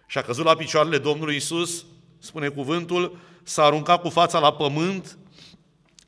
Și 0.07 0.19
a 0.19 0.23
căzut 0.23 0.45
la 0.45 0.55
picioarele 0.55 0.99
Domnului 0.99 1.37
Isus, 1.37 1.85
spune 2.19 2.49
cuvântul, 2.49 3.19
s-a 3.43 3.65
aruncat 3.65 4.01
cu 4.01 4.09
fața 4.09 4.39
la 4.39 4.53
pământ, 4.53 5.19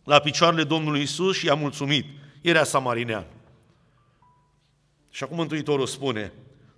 la 0.04 0.18
picioarele 0.18 0.64
Domnului 0.64 1.02
Isus 1.02 1.36
și 1.36 1.46
i-a 1.46 1.54
mulțumit. 1.54 2.06
Era 2.44 2.64
samarinean. 2.64 3.26
Și 5.10 5.24
acum 5.24 5.36
Mântuitorul 5.36 5.86
spune, 5.86 6.32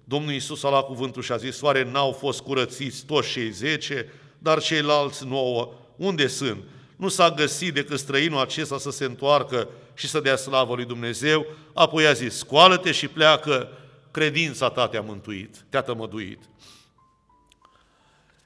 Domnul 0.05 0.33
Isus 0.33 0.65
a 0.65 0.69
luat 0.69 0.87
cuvântul 0.87 1.23
și 1.23 1.33
a 1.33 1.37
zis, 1.37 1.57
soare 1.57 1.85
n-au 1.85 2.13
fost 2.13 2.41
curățiți 2.41 3.05
toți 3.05 3.31
cei 3.31 3.51
zece, 3.51 4.13
dar 4.39 4.61
ceilalți 4.61 5.25
nouă, 5.25 5.73
unde 5.97 6.27
sunt? 6.27 6.65
Nu 6.97 7.09
s-a 7.09 7.31
găsit 7.31 7.75
decât 7.75 7.99
străinul 7.99 8.41
acesta 8.41 8.79
să 8.79 8.91
se 8.91 9.05
întoarcă 9.05 9.69
și 9.95 10.09
să 10.09 10.21
dea 10.21 10.37
slavă 10.37 10.75
lui 10.75 10.85
Dumnezeu, 10.85 11.47
apoi 11.75 12.07
a 12.07 12.13
zis, 12.13 12.37
scoală-te 12.37 12.93
și 12.93 13.09
pleacă, 13.09 13.69
credința 14.11 14.69
ta 14.69 14.89
te-a 14.89 15.01
mântuit, 15.01 15.65
te-a 15.69 15.83
tămăduit. 15.83 16.41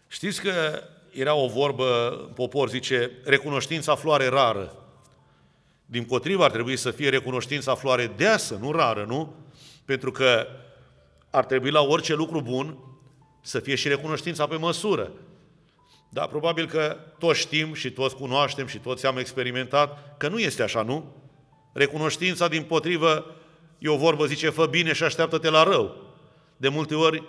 Știți 0.08 0.40
că 0.40 0.82
era 1.10 1.34
o 1.34 1.48
vorbă, 1.48 2.10
popor 2.34 2.68
zice, 2.68 3.10
recunoștința 3.24 3.94
floare 3.94 4.28
rară. 4.28 4.74
Din 5.90 6.04
potrivă 6.04 6.44
ar 6.44 6.50
trebui 6.50 6.76
să 6.76 6.90
fie 6.90 7.08
recunoștința 7.08 7.74
floare 7.74 8.12
deasă, 8.16 8.58
nu 8.60 8.72
rară, 8.72 9.04
nu? 9.08 9.34
Pentru 9.84 10.10
că 10.10 10.46
ar 11.30 11.44
trebui 11.44 11.70
la 11.70 11.80
orice 11.80 12.14
lucru 12.14 12.40
bun 12.40 12.78
să 13.42 13.58
fie 13.58 13.74
și 13.74 13.88
recunoștința 13.88 14.46
pe 14.46 14.56
măsură. 14.56 15.12
Da, 16.08 16.26
probabil 16.26 16.66
că 16.66 16.96
toți 17.18 17.38
știm 17.38 17.74
și 17.74 17.90
toți 17.90 18.14
cunoaștem 18.14 18.66
și 18.66 18.78
toți 18.78 19.06
am 19.06 19.18
experimentat 19.18 20.16
că 20.16 20.28
nu 20.28 20.38
este 20.38 20.62
așa, 20.62 20.82
nu? 20.82 21.14
Recunoștința, 21.72 22.48
din 22.48 22.62
potrivă, 22.62 23.34
e 23.78 23.88
o 23.88 23.96
vorbă, 23.96 24.26
zice, 24.26 24.50
fă 24.50 24.66
bine 24.66 24.92
și 24.92 25.02
așteaptă-te 25.02 25.50
la 25.50 25.62
rău. 25.62 25.96
De 26.56 26.68
multe 26.68 26.94
ori, 26.94 27.22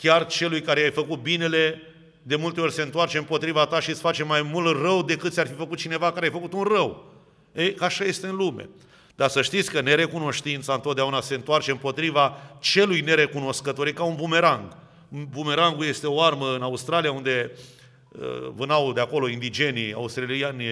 chiar 0.00 0.26
celui 0.26 0.60
care 0.60 0.80
i-ai 0.80 0.90
făcut 0.90 1.22
binele, 1.22 1.82
de 2.22 2.36
multe 2.36 2.60
ori 2.60 2.72
se 2.72 2.82
întoarce 2.82 3.18
împotriva 3.18 3.66
ta 3.66 3.80
și 3.80 3.90
îți 3.90 4.00
face 4.00 4.24
mai 4.24 4.42
mult 4.42 4.80
rău 4.82 5.02
decât 5.02 5.32
ți-ar 5.32 5.46
fi 5.46 5.54
făcut 5.54 5.78
cineva 5.78 6.12
care 6.12 6.26
a 6.26 6.30
făcut 6.30 6.52
un 6.52 6.62
rău. 6.62 7.15
Ei, 7.56 7.76
așa 7.80 8.04
este 8.04 8.26
în 8.26 8.36
lume. 8.36 8.68
Dar 9.14 9.28
să 9.28 9.42
știți 9.42 9.70
că 9.70 9.80
nerecunoștința 9.80 10.74
întotdeauna 10.74 11.20
se 11.20 11.34
întoarce 11.34 11.70
împotriva 11.70 12.36
celui 12.60 13.00
nerecunoscător, 13.00 13.86
e 13.86 13.92
ca 13.92 14.02
un 14.02 14.14
bumerang. 14.14 14.76
Bumerangul 15.08 15.84
este 15.84 16.06
o 16.06 16.22
armă 16.22 16.54
în 16.54 16.62
Australia 16.62 17.12
unde 17.12 17.50
uh, 18.08 18.48
vânau 18.54 18.92
de 18.92 19.00
acolo 19.00 19.28
indigenii 19.28 19.92
australiani 19.92 20.64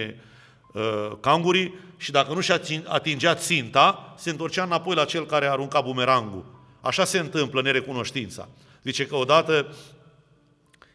uh, 0.73 1.11
cangurii 1.19 1.73
și 1.97 2.11
dacă 2.11 2.33
nu 2.33 2.39
și 2.39 2.53
atingea 2.85 3.35
ținta, 3.35 4.13
se 4.17 4.29
întorcea 4.29 4.63
înapoi 4.63 4.95
la 4.95 5.05
cel 5.05 5.25
care 5.25 5.47
arunca 5.47 5.81
bumerangul. 5.81 6.45
Așa 6.81 7.05
se 7.05 7.19
întâmplă 7.19 7.61
nerecunoștința. 7.61 8.47
Zice 8.83 9.05
că 9.05 9.15
odată 9.15 9.75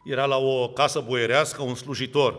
era 0.04 0.25
la 0.25 0.37
o 0.37 0.68
casă 0.68 1.00
boierească 1.00 1.62
un 1.62 1.75
slujitor. 1.75 2.38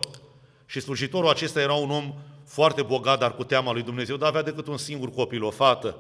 Și 0.66 0.80
slujitorul 0.80 1.30
acesta 1.30 1.62
era 1.62 1.74
un 1.74 1.90
om 1.90 2.14
foarte 2.52 2.82
bogat, 2.82 3.20
dar 3.20 3.36
cu 3.36 3.44
teama 3.44 3.72
lui 3.72 3.82
Dumnezeu, 3.82 4.16
dar 4.16 4.30
avea 4.30 4.42
decât 4.42 4.68
un 4.68 4.78
singur 4.78 5.10
copil, 5.10 5.44
o 5.44 5.50
fată. 5.50 5.98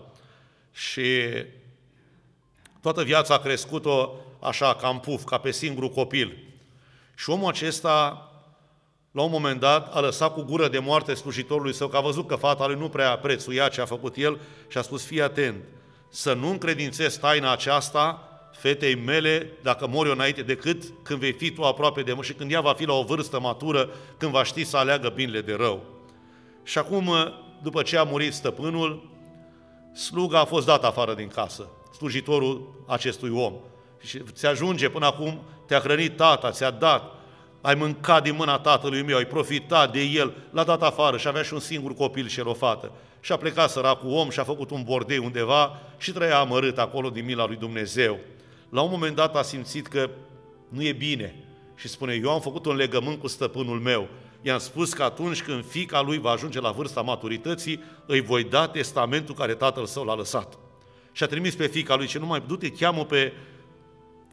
Și 0.71 1.01
Toată 2.81 3.03
viața 3.03 3.33
a 3.33 3.39
crescut-o 3.39 4.11
așa, 4.39 4.75
ca 4.75 4.87
în 4.87 4.97
puf, 4.97 5.23
ca 5.23 5.37
pe 5.37 5.51
singurul 5.51 5.89
copil. 5.89 6.37
Și 7.15 7.29
omul 7.29 7.49
acesta, 7.49 8.29
la 9.11 9.21
un 9.21 9.31
moment 9.31 9.59
dat, 9.59 9.95
a 9.95 9.99
lăsat 9.99 10.33
cu 10.33 10.41
gură 10.41 10.67
de 10.67 10.79
moarte 10.79 11.13
slujitorului 11.13 11.73
său, 11.73 11.87
că 11.87 11.97
a 11.97 12.01
văzut 12.01 12.27
că 12.27 12.35
fata 12.35 12.67
lui 12.67 12.75
nu 12.79 12.89
prea 12.89 13.17
prețuia 13.17 13.67
ce 13.67 13.81
a 13.81 13.85
făcut 13.85 14.15
el 14.15 14.39
și 14.67 14.77
a 14.77 14.81
spus, 14.81 15.05
fii 15.05 15.21
atent, 15.21 15.63
să 16.09 16.33
nu 16.33 16.49
încredințezi 16.49 17.19
taina 17.19 17.51
aceasta 17.51 18.25
fetei 18.53 18.95
mele 18.95 19.51
dacă 19.61 19.87
mori 19.87 20.07
eu 20.07 20.13
înainte 20.13 20.41
decât 20.41 20.83
când 21.03 21.19
vei 21.19 21.31
fi 21.31 21.51
tu 21.51 21.63
aproape 21.63 22.01
de 22.01 22.13
mă 22.13 22.21
și 22.23 22.33
când 22.33 22.51
ea 22.51 22.61
va 22.61 22.73
fi 22.73 22.85
la 22.85 22.93
o 22.93 23.03
vârstă 23.03 23.39
matură, 23.39 23.89
când 24.17 24.31
va 24.31 24.43
ști 24.43 24.63
să 24.63 24.77
aleagă 24.77 25.09
binele 25.09 25.41
de 25.41 25.53
rău. 25.53 25.83
Și 26.63 26.77
acum, 26.77 27.11
după 27.61 27.81
ce 27.81 27.97
a 27.97 28.03
murit 28.03 28.33
stăpânul, 28.33 29.09
sluga 29.93 30.39
a 30.39 30.45
fost 30.45 30.65
dată 30.65 30.85
afară 30.85 31.13
din 31.13 31.27
casă, 31.27 31.67
slujitorul 31.95 32.83
acestui 32.87 33.29
om. 33.29 33.53
Și 33.99 34.19
ți 34.31 34.45
ajunge 34.45 34.89
până 34.89 35.05
acum, 35.05 35.41
te-a 35.67 35.79
hrănit 35.79 36.15
tata, 36.15 36.51
ți-a 36.51 36.71
dat, 36.71 37.03
ai 37.61 37.75
mâncat 37.75 38.23
din 38.23 38.35
mâna 38.35 38.59
tatălui 38.59 39.01
meu, 39.01 39.17
ai 39.17 39.25
profitat 39.25 39.91
de 39.91 40.01
el, 40.01 40.33
l-a 40.51 40.63
dat 40.63 40.81
afară 40.81 41.17
și 41.17 41.27
avea 41.27 41.41
și 41.41 41.53
un 41.53 41.59
singur 41.59 41.93
copil 41.93 42.27
și 42.27 42.39
el 42.39 42.47
o 42.47 42.53
fată. 42.53 42.91
Și 43.19 43.31
a 43.31 43.37
plecat 43.37 43.69
săracul 43.69 44.11
om 44.11 44.29
și 44.29 44.39
a 44.39 44.43
făcut 44.43 44.69
un 44.69 44.83
bordei 44.83 45.17
undeva 45.17 45.79
și 45.97 46.11
trăia 46.11 46.39
amărât 46.39 46.77
acolo 46.77 47.09
din 47.09 47.25
mila 47.25 47.45
lui 47.45 47.55
Dumnezeu. 47.55 48.19
La 48.69 48.81
un 48.81 48.89
moment 48.91 49.15
dat 49.15 49.35
a 49.35 49.41
simțit 49.41 49.87
că 49.87 50.09
nu 50.69 50.83
e 50.83 50.91
bine 50.91 51.35
și 51.75 51.87
spune, 51.87 52.19
eu 52.23 52.29
am 52.29 52.41
făcut 52.41 52.65
un 52.65 52.75
legământ 52.75 53.19
cu 53.19 53.27
stăpânul 53.27 53.79
meu. 53.79 54.07
I-am 54.41 54.59
spus 54.59 54.93
că 54.93 55.03
atunci 55.03 55.43
când 55.43 55.65
fica 55.65 56.01
lui 56.01 56.17
va 56.19 56.29
ajunge 56.29 56.59
la 56.59 56.71
vârsta 56.71 57.01
maturității, 57.01 57.83
îi 58.05 58.21
voi 58.21 58.43
da 58.43 58.67
testamentul 58.67 59.35
care 59.35 59.53
tatăl 59.53 59.85
său 59.85 60.03
l-a 60.03 60.15
lăsat. 60.15 60.57
Și 61.11 61.23
a 61.23 61.27
trimis 61.27 61.55
pe 61.55 61.67
fica 61.67 61.95
lui, 61.95 62.07
ce 62.07 62.19
nu 62.19 62.25
mai 62.25 62.43
du-te, 62.47 62.69
cheamă 62.69 63.05
pe 63.05 63.33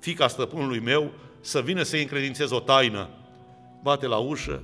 fica 0.01 0.29
stăpânului 0.29 0.81
meu 0.81 1.13
să 1.41 1.61
vină 1.61 1.83
să-i 1.83 2.03
încredințez 2.03 2.51
o 2.51 2.61
taină. 2.61 3.09
Bate 3.83 4.07
la 4.07 4.17
ușă, 4.17 4.63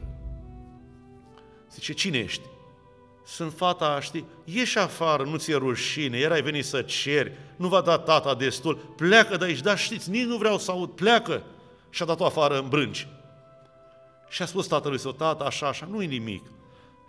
zice, 1.72 1.92
cine 1.92 2.18
ești? 2.18 2.42
Sunt 3.26 3.52
fata, 3.52 4.00
știi, 4.00 4.24
ieși 4.44 4.78
afară, 4.78 5.22
nu 5.22 5.36
ți-e 5.36 5.54
rușine, 5.54 6.18
erai 6.18 6.42
venit 6.42 6.64
să 6.64 6.82
ceri, 6.82 7.32
nu 7.56 7.68
va 7.68 7.80
da 7.80 7.98
tata 7.98 8.34
destul, 8.34 8.74
pleacă 8.96 9.36
de 9.36 9.44
aici, 9.44 9.60
dar 9.60 9.78
știți, 9.78 10.10
nici 10.10 10.24
nu 10.24 10.36
vreau 10.36 10.58
să 10.58 10.70
aud, 10.70 10.90
pleacă. 10.90 11.42
Și 11.90 12.02
a 12.02 12.06
dat-o 12.06 12.24
afară 12.24 12.58
în 12.58 12.68
brânci. 12.68 13.08
Și 14.34 14.42
a 14.42 14.46
spus 14.46 14.66
tatălui 14.66 14.98
său, 14.98 15.12
tata, 15.12 15.44
așa, 15.44 15.66
așa, 15.66 15.88
nu-i 15.90 16.06
nimic. 16.06 16.44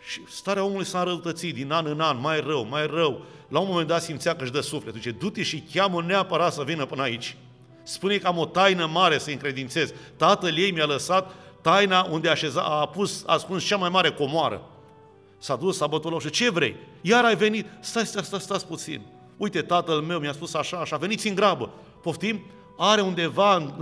Și 0.09 0.21
starea 0.29 0.63
omului 0.63 0.85
s-a 0.85 0.99
înrăutățit 0.99 1.53
din 1.53 1.71
an 1.71 1.85
în 1.85 1.99
an, 1.99 2.19
mai 2.19 2.39
rău, 2.39 2.65
mai 2.65 2.87
rău. 2.87 3.21
La 3.47 3.59
un 3.59 3.67
moment 3.67 3.87
dat 3.87 4.01
simțea 4.01 4.35
că 4.35 4.43
își 4.43 4.51
dă 4.51 4.59
sufletul. 4.59 4.99
Zice, 4.99 5.11
du-te 5.11 5.43
și 5.43 5.63
cheamă 5.73 6.01
neapărat 6.01 6.53
să 6.53 6.63
vină 6.63 6.85
până 6.85 7.01
aici. 7.01 7.37
Spune 7.83 8.17
că 8.17 8.27
am 8.27 8.37
o 8.37 8.45
taină 8.45 8.85
mare 8.85 9.17
să 9.17 9.29
încredințez. 9.29 9.93
Tatăl 10.15 10.57
ei 10.57 10.71
mi-a 10.71 10.85
lăsat 10.85 11.31
taina 11.61 12.03
unde 12.03 12.29
așeza, 12.29 12.61
a 12.61 12.87
pus, 12.87 13.23
a 13.25 13.37
spus 13.37 13.63
cea 13.63 13.77
mai 13.77 13.89
mare 13.89 14.11
comoară. 14.11 14.61
S-a 15.37 15.55
dus, 15.55 15.77
s-a 15.77 15.87
bătut 15.87 16.09
la 16.09 16.15
ușă. 16.15 16.29
Ce 16.29 16.49
vrei? 16.49 16.75
Iar 17.01 17.25
ai 17.25 17.35
venit. 17.35 17.67
Stați, 17.79 18.07
stați, 18.07 18.27
stați, 18.27 18.43
stați 18.43 18.67
puțin. 18.67 19.01
Uite, 19.37 19.61
tatăl 19.61 20.01
meu 20.01 20.19
mi-a 20.19 20.33
spus 20.33 20.53
așa, 20.53 20.77
așa, 20.77 20.97
veniți 20.97 21.27
în 21.27 21.35
grabă. 21.35 21.69
Poftim? 22.01 22.41
Are 22.77 23.01
undeva, 23.01 23.75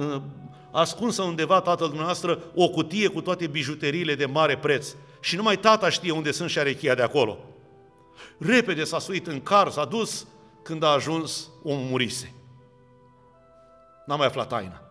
ascunsă 0.73 1.21
undeva 1.21 1.61
tatăl 1.61 1.87
dumneavoastră, 1.87 2.39
o 2.55 2.69
cutie 2.69 3.07
cu 3.07 3.21
toate 3.21 3.47
bijuteriile 3.47 4.15
de 4.15 4.25
mare 4.25 4.57
preț. 4.57 4.95
Și 5.19 5.35
numai 5.35 5.57
tata 5.57 5.89
știe 5.89 6.11
unde 6.11 6.31
sunt 6.31 6.49
și 6.49 6.59
are 6.59 6.73
cheia 6.73 6.95
de 6.95 7.01
acolo. 7.01 7.37
Repede 8.37 8.83
s-a 8.83 8.99
suit 8.99 9.27
în 9.27 9.41
car, 9.41 9.69
s-a 9.69 9.85
dus, 9.85 10.27
când 10.63 10.83
a 10.83 10.87
ajuns, 10.87 11.49
omul 11.63 11.85
murise. 11.89 12.33
N-a 14.05 14.15
mai 14.15 14.27
aflat 14.27 14.47
taina. 14.47 14.81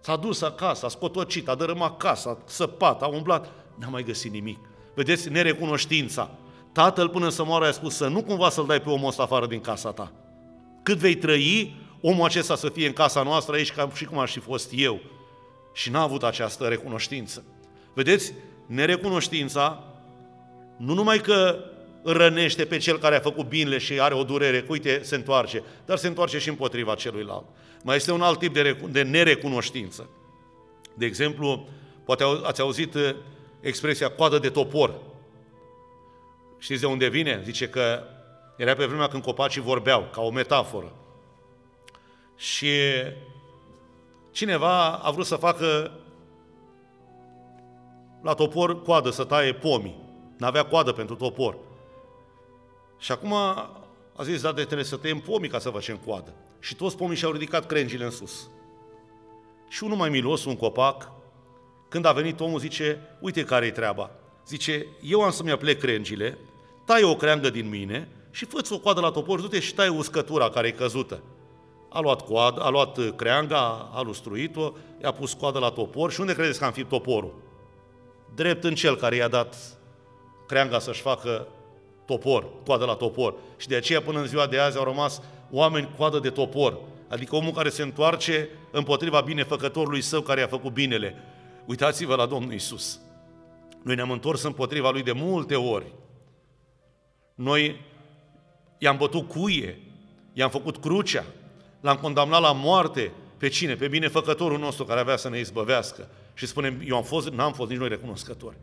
S-a 0.00 0.16
dus 0.16 0.42
acasă, 0.42 0.86
a 0.86 0.88
scotocit, 0.88 1.48
a 1.48 1.54
dărâmat 1.54 1.96
casa, 1.96 2.30
a 2.30 2.38
săpat, 2.44 3.02
a 3.02 3.06
umblat, 3.06 3.52
n-a 3.78 3.88
mai 3.88 4.02
găsit 4.02 4.32
nimic. 4.32 4.58
Vedeți, 4.94 5.28
nerecunoștința. 5.28 6.30
Tatăl 6.72 7.08
până 7.08 7.28
să 7.28 7.44
moară 7.44 7.66
a 7.66 7.70
spus 7.70 7.96
să 7.96 8.08
nu 8.08 8.22
cumva 8.22 8.48
să-l 8.48 8.66
dai 8.66 8.80
pe 8.80 8.90
omul 8.90 9.08
ăsta 9.08 9.22
afară 9.22 9.46
din 9.46 9.60
casa 9.60 9.92
ta. 9.92 10.12
Cât 10.82 10.98
vei 10.98 11.14
trăi, 11.14 11.76
omul 12.00 12.24
acesta 12.24 12.56
să 12.56 12.68
fie 12.68 12.86
în 12.86 12.92
casa 12.92 13.22
noastră 13.22 13.54
aici 13.54 13.72
ca 13.72 13.90
și 13.94 14.04
cum 14.04 14.18
aș 14.18 14.32
fi 14.32 14.38
fost 14.38 14.70
eu. 14.74 15.00
Și 15.72 15.90
n-a 15.90 16.02
avut 16.02 16.22
această 16.22 16.64
recunoștință. 16.68 17.44
Vedeți, 17.94 18.32
nerecunoștința 18.66 19.84
nu 20.76 20.94
numai 20.94 21.18
că 21.18 21.64
rănește 22.04 22.64
pe 22.64 22.78
cel 22.78 22.98
care 22.98 23.16
a 23.16 23.20
făcut 23.20 23.48
binele 23.48 23.78
și 23.78 24.00
are 24.00 24.14
o 24.14 24.24
durere, 24.24 24.64
uite, 24.68 25.00
se 25.02 25.14
întoarce, 25.14 25.62
dar 25.84 25.96
se 25.96 26.06
întoarce 26.06 26.38
și 26.38 26.48
împotriva 26.48 26.94
celuilalt. 26.94 27.44
Mai 27.82 27.96
este 27.96 28.12
un 28.12 28.22
alt 28.22 28.38
tip 28.38 28.54
de, 28.54 28.76
de 28.90 29.02
nerecunoștință. 29.02 30.08
De 30.94 31.06
exemplu, 31.06 31.68
poate 32.04 32.24
ați 32.42 32.60
auzit 32.60 32.94
uh, 32.94 33.14
expresia 33.60 34.08
coadă 34.08 34.38
de 34.38 34.48
topor. 34.48 34.94
Știți 36.58 36.80
de 36.80 36.86
unde 36.86 37.08
vine? 37.08 37.40
Zice 37.44 37.68
că 37.68 38.02
era 38.56 38.74
pe 38.74 38.84
vremea 38.84 39.08
când 39.08 39.22
copacii 39.22 39.60
vorbeau, 39.60 40.08
ca 40.12 40.20
o 40.20 40.30
metaforă. 40.30 40.92
Și 42.40 42.70
cineva 44.30 44.92
a 44.92 45.10
vrut 45.10 45.26
să 45.26 45.36
facă 45.36 45.92
la 48.22 48.34
topor 48.34 48.82
coadă, 48.82 49.10
să 49.10 49.24
taie 49.24 49.54
pomii. 49.54 50.00
N-avea 50.36 50.64
coadă 50.64 50.92
pentru 50.92 51.14
topor. 51.14 51.56
Și 52.98 53.12
acum 53.12 53.32
a 53.32 54.22
zis, 54.22 54.42
da, 54.42 54.52
de 54.52 54.64
trebuie 54.64 54.84
să 54.84 54.96
tăiem 54.96 55.18
pomii 55.18 55.48
ca 55.48 55.58
să 55.58 55.70
facem 55.70 55.96
coadă. 55.96 56.34
Și 56.60 56.74
toți 56.74 56.96
pomii 56.96 57.16
și-au 57.16 57.32
ridicat 57.32 57.66
crengile 57.66 58.04
în 58.04 58.10
sus. 58.10 58.50
Și 59.68 59.84
unul 59.84 59.96
mai 59.96 60.08
milos, 60.08 60.44
un 60.44 60.56
copac, 60.56 61.12
când 61.88 62.04
a 62.04 62.12
venit 62.12 62.40
omul, 62.40 62.58
zice, 62.58 63.16
uite 63.20 63.44
care-i 63.44 63.72
treaba. 63.72 64.10
Zice, 64.46 64.86
eu 65.02 65.22
am 65.22 65.30
să-mi 65.30 65.50
aplec 65.50 65.78
crengile, 65.78 66.38
tai 66.84 67.02
o 67.02 67.16
creangă 67.16 67.50
din 67.50 67.68
mine 67.68 68.08
și 68.30 68.44
fă 68.44 68.68
o 68.70 68.78
coadă 68.78 69.00
la 69.00 69.10
topor, 69.10 69.40
du-te 69.40 69.60
și 69.60 69.74
tai 69.74 69.88
uscătura 69.88 70.50
care 70.50 70.68
e 70.68 70.70
căzută. 70.70 71.22
A 71.92 72.00
luat, 72.00 72.20
coadă, 72.20 72.60
a 72.60 72.68
luat 72.68 73.14
creanga, 73.16 73.90
a 73.92 74.00
lustruit-o, 74.02 74.72
i-a 75.02 75.10
pus 75.10 75.32
coadă 75.32 75.58
la 75.58 75.70
topor 75.70 76.12
și 76.12 76.20
unde 76.20 76.34
credeți 76.34 76.58
că 76.58 76.64
am 76.64 76.72
fi 76.72 76.84
toporul? 76.84 77.34
Drept 78.34 78.64
în 78.64 78.74
cel 78.74 78.96
care 78.96 79.16
i-a 79.16 79.28
dat 79.28 79.56
creanga 80.46 80.78
să-și 80.78 81.00
facă 81.00 81.46
topor, 82.06 82.46
coadă 82.66 82.84
la 82.84 82.94
topor. 82.94 83.34
Și 83.56 83.68
de 83.68 83.76
aceea 83.76 84.02
până 84.02 84.18
în 84.18 84.26
ziua 84.26 84.46
de 84.46 84.58
azi 84.58 84.78
au 84.78 84.84
rămas 84.84 85.22
oameni 85.50 85.90
coadă 85.96 86.18
de 86.18 86.30
topor, 86.30 86.78
adică 87.08 87.36
omul 87.36 87.52
care 87.52 87.68
se 87.68 87.82
întoarce 87.82 88.48
împotriva 88.70 89.20
binefăcătorului 89.20 90.00
său 90.00 90.20
care 90.20 90.42
a 90.42 90.46
făcut 90.46 90.72
binele. 90.72 91.14
Uitați-vă 91.66 92.14
la 92.14 92.26
Domnul 92.26 92.52
Isus. 92.52 93.00
Noi 93.82 93.94
ne-am 93.94 94.10
întors 94.10 94.42
împotriva 94.42 94.90
lui 94.90 95.02
de 95.02 95.12
multe 95.12 95.56
ori. 95.56 95.92
Noi 97.34 97.80
i-am 98.78 98.96
bătut 98.96 99.28
cuie, 99.28 99.78
i-am 100.32 100.50
făcut 100.50 100.76
crucea, 100.76 101.24
l-am 101.80 101.96
condamnat 101.96 102.40
la 102.40 102.52
moarte. 102.52 103.12
Pe 103.36 103.48
cine? 103.48 103.74
Pe 103.74 103.88
binefăcătorul 103.88 104.58
nostru 104.58 104.84
care 104.84 105.00
avea 105.00 105.16
să 105.16 105.28
ne 105.28 105.38
izbăvească. 105.38 106.08
Și 106.34 106.46
spunem, 106.46 106.82
eu 106.86 106.96
am 106.96 107.02
fost, 107.02 107.28
n-am 107.28 107.52
fost 107.52 107.70
nici 107.70 107.78
noi 107.78 107.88
recunoscători. 107.88 108.56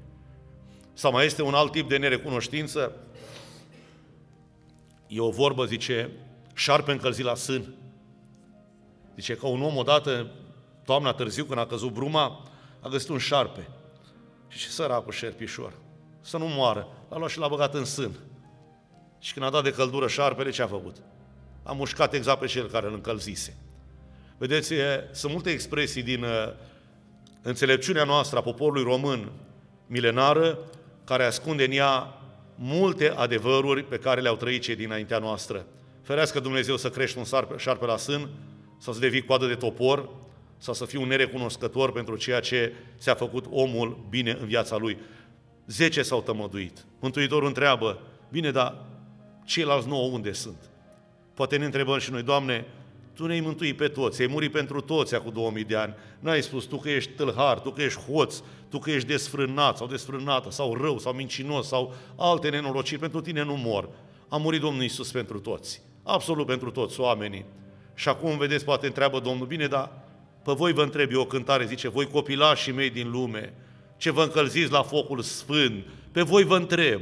Sau 0.94 1.12
mai 1.12 1.26
este 1.26 1.42
un 1.42 1.54
alt 1.54 1.72
tip 1.72 1.90
de 1.90 1.98
nerecunoștință, 1.98 2.92
E 5.08 5.20
o 5.20 5.30
vorbă, 5.30 5.66
zice, 5.66 6.12
șarpe 6.54 6.92
încălzit 6.92 7.26
la 7.26 7.36
sân. 7.36 7.76
Zice 9.16 9.36
că 9.36 9.48
un 9.48 9.62
om 9.62 9.76
odată, 9.76 10.32
toamna 10.86 11.14
târziu, 11.14 11.44
când 11.44 11.60
a 11.60 11.66
căzut 11.66 11.94
bruma, 11.94 12.44
a 12.80 12.88
găsit 12.88 13.10
un 13.10 13.18
șarpe. 13.18 13.68
Și 14.48 14.60
ce 14.60 14.70
săracul 14.70 15.12
șerpișor, 15.12 15.74
să 16.22 16.38
nu 16.38 16.46
moară. 16.46 16.88
L-a 17.10 17.18
luat 17.18 17.30
și 17.30 17.40
l-a 17.40 17.48
băgat 17.48 17.74
în 17.74 17.86
sân. 17.86 18.12
Și 19.20 19.34
când 19.34 19.46
a 19.46 19.50
dat 19.50 19.64
de 19.64 19.72
căldură 19.72 20.08
șarpele, 20.08 20.50
ce 20.50 20.62
a 20.62 20.68
făcut? 20.68 20.96
A 21.68 21.72
mușcat 21.72 22.14
exact 22.14 22.40
pe 22.40 22.46
cel 22.46 22.70
care 22.70 22.88
îl 22.88 22.94
încălzise. 22.94 23.58
Vedeți, 24.38 24.74
sunt 25.12 25.32
multe 25.32 25.50
expresii 25.50 26.04
din 26.04 26.24
uh, 26.24 26.30
înțelepciunea 27.42 28.04
noastră 28.04 28.38
a 28.38 28.42
poporului 28.42 28.84
român 28.84 29.32
milenară, 29.88 30.60
care 31.04 31.24
ascunde 31.24 31.64
în 31.64 31.72
ea 31.72 32.22
multe 32.56 33.10
adevăruri 33.10 33.84
pe 33.84 33.98
care 33.98 34.22
le-au 34.22 34.36
trăit 34.36 34.62
cei 34.62 34.76
dinaintea 34.76 35.18
noastră. 35.18 35.66
Ferească 36.02 36.40
Dumnezeu 36.40 36.78
să 36.78 36.90
crești 36.90 37.18
un 37.18 37.24
șarpe 37.58 37.86
la 37.86 37.98
sân, 37.98 38.30
sau 38.80 38.94
să 38.94 39.00
devii 39.00 39.26
coadă 39.26 39.48
de 39.48 39.56
topor, 39.56 40.10
sau 40.58 40.74
să 40.74 40.86
fii 40.86 41.00
un 41.00 41.08
nerecunoscător 41.08 41.92
pentru 41.92 42.16
ceea 42.16 42.40
ce 42.40 42.74
ți-a 43.00 43.16
făcut 43.16 43.46
omul 43.50 44.06
bine 44.10 44.38
în 44.40 44.46
viața 44.48 44.78
lui. 44.78 44.98
Zece 45.66 46.02
s-au 46.02 46.22
tămăduit. 46.22 46.86
Mântuitorul 47.00 47.48
întreabă, 47.48 48.02
bine, 48.30 48.52
dar 48.52 48.86
ceilalți 49.46 49.88
nouă 49.88 50.12
unde 50.12 50.32
sunt? 50.32 50.70
Poate 51.38 51.58
ne 51.58 51.66
întrebăm 51.66 52.00
și 52.00 52.12
noi, 52.12 52.24
Doamne, 52.24 52.66
Tu 53.14 53.26
ne-ai 53.26 53.40
mântuit 53.40 53.78
pe 53.78 53.88
toți, 53.88 54.22
ai 54.22 54.28
murit 54.28 54.52
pentru 54.52 54.82
toți 54.82 55.16
acum 55.16 55.32
2000 55.34 55.64
de 55.64 55.76
ani. 55.76 55.94
N-ai 56.20 56.42
spus 56.42 56.66
Tu 56.66 56.78
că 56.78 56.90
ești 56.90 57.12
tâlhar, 57.12 57.60
Tu 57.60 57.72
că 57.72 57.82
ești 57.82 58.00
hoț, 58.00 58.42
Tu 58.70 58.80
că 58.80 58.92
ești 58.92 59.08
desfrânat 59.08 59.78
sau 59.78 59.88
desfrânată, 59.88 60.52
sau 60.52 60.74
rău, 60.74 61.00
sau 61.00 61.14
mincinos, 61.14 61.68
sau 61.68 61.94
alte 62.16 62.50
nenorociri. 62.50 63.00
Pentru 63.00 63.22
Tine 63.22 63.44
nu 63.44 63.56
mor. 63.56 63.90
A 64.28 64.38
murit 64.38 64.62
Domnul 64.62 64.82
Iisus 64.82 65.12
pentru 65.12 65.40
toți. 65.40 65.82
Absolut 66.04 66.46
pentru 66.46 66.72
toți 66.72 67.00
oamenii. 67.00 67.46
Și 67.94 68.10
acum, 68.10 68.38
vedeți, 68.38 68.66
poate 68.66 68.86
întreabă 68.86 69.20
Domnul, 69.20 69.48
bine, 69.48 69.68
dar 69.68 69.92
pe 70.44 70.52
voi 70.52 70.74
vă 70.74 70.84
întreb 70.84 71.12
eu 71.12 71.22
o 71.22 71.26
cântare, 71.26 71.66
zice, 71.66 71.90
voi 71.90 72.08
copilașii 72.08 72.72
mei 72.72 72.90
din 72.90 73.12
lume, 73.12 73.54
ce 73.98 74.12
vă 74.12 74.24
încălziți 74.24 74.72
la 74.72 74.84
focul 74.84 75.22
sfânt, 75.22 75.86
pe 76.12 76.22
voi 76.22 76.44
vă 76.44 76.56
întreb. 76.56 77.02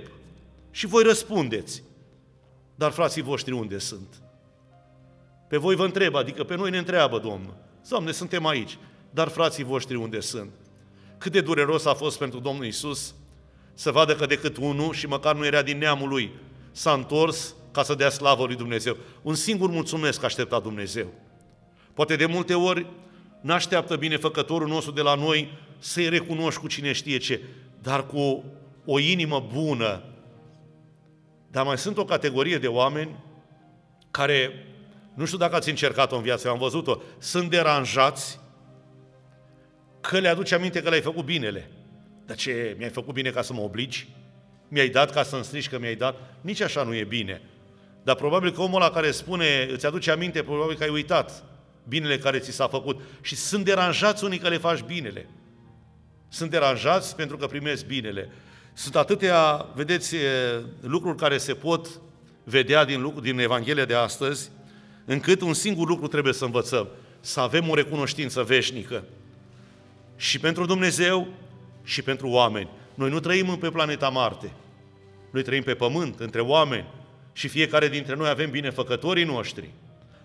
Și 0.71 0.85
voi 0.85 1.03
răspundeți. 1.03 1.83
Dar 2.75 2.91
frații 2.91 3.21
voștri 3.21 3.53
unde 3.53 3.77
sunt? 3.77 4.24
Pe 5.47 5.57
voi 5.57 5.75
vă 5.75 5.83
întreb, 5.83 6.15
adică 6.15 6.43
pe 6.43 6.55
noi 6.55 6.69
ne 6.69 6.77
întreabă 6.77 7.19
Domnul. 7.19 7.55
Doamne, 7.89 8.11
suntem 8.11 8.45
aici, 8.45 8.77
dar 9.09 9.27
frații 9.27 9.63
voștri 9.63 9.95
unde 9.95 10.19
sunt? 10.19 10.51
Cât 11.17 11.31
de 11.31 11.41
dureros 11.41 11.85
a 11.85 11.93
fost 11.93 12.17
pentru 12.17 12.39
Domnul 12.39 12.65
Isus 12.65 13.15
să 13.73 13.91
vadă 13.91 14.15
că 14.15 14.25
decât 14.25 14.57
unul, 14.57 14.93
și 14.93 15.07
măcar 15.07 15.35
nu 15.35 15.45
era 15.45 15.61
din 15.61 15.77
neamul 15.77 16.09
lui, 16.09 16.31
s-a 16.71 16.91
întors 16.93 17.55
ca 17.71 17.83
să 17.83 17.95
dea 17.95 18.09
slavă 18.09 18.45
lui 18.45 18.55
Dumnezeu. 18.55 18.97
Un 19.21 19.35
singur 19.35 19.69
mulțumesc 19.69 20.23
aștepta 20.23 20.59
Dumnezeu. 20.59 21.07
Poate 21.93 22.15
de 22.15 22.25
multe 22.25 22.53
ori 22.53 22.85
n-așteaptă 23.41 23.95
binefăcătorul 23.95 24.67
nostru 24.67 24.91
de 24.91 25.01
la 25.01 25.15
noi 25.15 25.51
să-i 25.79 26.09
recunoști 26.09 26.59
cu 26.59 26.67
cine 26.67 26.91
știe 26.91 27.17
ce, 27.17 27.41
dar 27.81 28.05
cu 28.05 28.43
o 28.85 28.99
inimă 28.99 29.47
bună. 29.53 30.03
Dar 31.51 31.65
mai 31.65 31.77
sunt 31.77 31.97
o 31.97 32.05
categorie 32.05 32.57
de 32.57 32.67
oameni 32.67 33.15
care, 34.11 34.51
nu 35.15 35.25
știu 35.25 35.37
dacă 35.37 35.55
ați 35.55 35.69
încercat-o 35.69 36.15
în 36.15 36.21
viață, 36.21 36.49
am 36.49 36.57
văzut-o, 36.57 37.01
sunt 37.17 37.49
deranjați 37.49 38.39
că 40.01 40.19
le 40.19 40.27
aduce 40.27 40.55
aminte 40.55 40.81
că 40.81 40.89
le-ai 40.89 41.01
făcut 41.01 41.25
binele. 41.25 41.71
Dar 42.25 42.35
ce, 42.35 42.75
mi-ai 42.77 42.89
făcut 42.89 43.13
bine 43.13 43.29
ca 43.29 43.41
să 43.41 43.53
mă 43.53 43.61
obligi? 43.61 44.07
Mi-ai 44.67 44.89
dat 44.89 45.11
ca 45.11 45.23
să-mi 45.23 45.43
strici 45.43 45.69
că 45.69 45.79
mi-ai 45.79 45.95
dat? 45.95 46.15
Nici 46.41 46.61
așa 46.61 46.83
nu 46.83 46.95
e 46.95 47.03
bine. 47.03 47.41
Dar 48.03 48.15
probabil 48.15 48.51
că 48.51 48.61
omul 48.61 48.79
la 48.79 48.89
care 48.89 49.11
spune, 49.11 49.69
îți 49.71 49.85
aduce 49.85 50.11
aminte, 50.11 50.43
probabil 50.43 50.75
că 50.75 50.83
ai 50.83 50.89
uitat 50.89 51.43
binele 51.87 52.17
care 52.17 52.39
ți 52.39 52.51
s-a 52.51 52.67
făcut. 52.67 53.01
Și 53.21 53.35
sunt 53.35 53.65
deranjați 53.65 54.23
unii 54.23 54.37
că 54.37 54.49
le 54.49 54.57
faci 54.57 54.81
binele. 54.81 55.29
Sunt 56.29 56.49
deranjați 56.49 57.15
pentru 57.15 57.37
că 57.37 57.47
primesc 57.47 57.85
binele. 57.85 58.29
Sunt 58.73 58.95
atâtea, 58.95 59.65
vedeți, 59.73 60.15
lucruri 60.79 61.17
care 61.17 61.37
se 61.37 61.53
pot 61.53 61.87
vedea 62.43 62.85
din, 62.85 63.13
din 63.21 63.39
Evanghelia 63.39 63.85
de 63.85 63.95
astăzi, 63.95 64.51
încât 65.05 65.41
un 65.41 65.53
singur 65.53 65.87
lucru 65.87 66.07
trebuie 66.07 66.33
să 66.33 66.45
învățăm, 66.45 66.87
să 67.19 67.39
avem 67.39 67.69
o 67.69 67.73
recunoștință 67.73 68.43
veșnică. 68.43 69.03
Și 70.15 70.39
pentru 70.39 70.65
Dumnezeu 70.65 71.27
și 71.83 72.01
pentru 72.01 72.29
oameni. 72.29 72.69
Noi 72.93 73.09
nu 73.09 73.19
trăim 73.19 73.57
pe 73.57 73.69
planeta 73.69 74.09
Marte. 74.09 74.51
Noi 75.31 75.43
trăim 75.43 75.63
pe 75.63 75.73
pământ, 75.73 76.19
între 76.19 76.41
oameni. 76.41 76.87
Și 77.33 77.47
fiecare 77.47 77.87
dintre 77.87 78.15
noi 78.15 78.29
avem 78.29 78.49
binefăcătorii 78.49 79.23
noștri. 79.23 79.69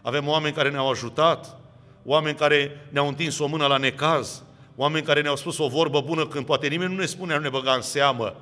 Avem 0.02 0.28
oameni 0.28 0.54
care 0.54 0.70
ne-au 0.70 0.90
ajutat, 0.90 1.60
oameni 2.04 2.36
care 2.36 2.86
ne-au 2.88 3.08
întins 3.08 3.38
o 3.38 3.46
mână 3.46 3.66
la 3.66 3.76
necaz, 3.76 4.42
oameni 4.76 5.04
care 5.04 5.20
ne-au 5.20 5.36
spus 5.36 5.58
o 5.58 5.68
vorbă 5.68 6.00
bună 6.00 6.26
când 6.26 6.46
poate 6.46 6.68
nimeni 6.68 6.92
nu 6.92 6.98
ne 6.98 7.06
spune, 7.06 7.34
nu 7.34 7.40
ne 7.40 7.48
băga 7.48 7.72
în 7.72 7.82
seamă. 7.82 8.36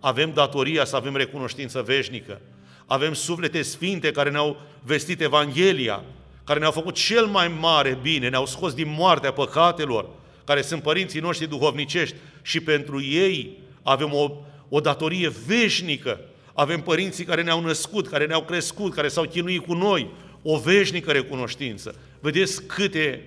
Avem 0.00 0.32
datoria 0.32 0.84
să 0.84 0.96
avem 0.96 1.16
recunoștință 1.16 1.82
veșnică. 1.82 2.40
Avem 2.86 3.12
suflete 3.12 3.62
sfinte 3.62 4.10
care 4.10 4.30
ne-au 4.30 4.60
vestit 4.82 5.20
Evanghelia, 5.20 6.02
care 6.44 6.58
ne-au 6.58 6.70
făcut 6.70 6.94
cel 6.94 7.26
mai 7.26 7.48
mare 7.60 7.98
bine, 8.02 8.28
ne-au 8.28 8.46
scos 8.46 8.74
din 8.74 8.94
moartea 8.98 9.32
păcatelor, 9.32 10.08
care 10.44 10.62
sunt 10.62 10.82
părinții 10.82 11.20
noștri 11.20 11.48
duhovnicești 11.48 12.16
și 12.42 12.60
pentru 12.60 13.02
ei 13.02 13.58
avem 13.82 14.12
o, 14.12 14.30
o 14.68 14.80
datorie 14.80 15.32
veșnică. 15.46 16.20
Avem 16.54 16.80
părinții 16.80 17.24
care 17.24 17.42
ne-au 17.42 17.60
născut, 17.60 18.08
care 18.08 18.26
ne-au 18.26 18.42
crescut, 18.42 18.94
care 18.94 19.08
s-au 19.08 19.24
chinuit 19.24 19.66
cu 19.66 19.74
noi, 19.74 20.10
o 20.42 20.58
veșnică 20.58 21.12
recunoștință. 21.12 21.94
Vedeți 22.20 22.62
câte, 22.62 23.22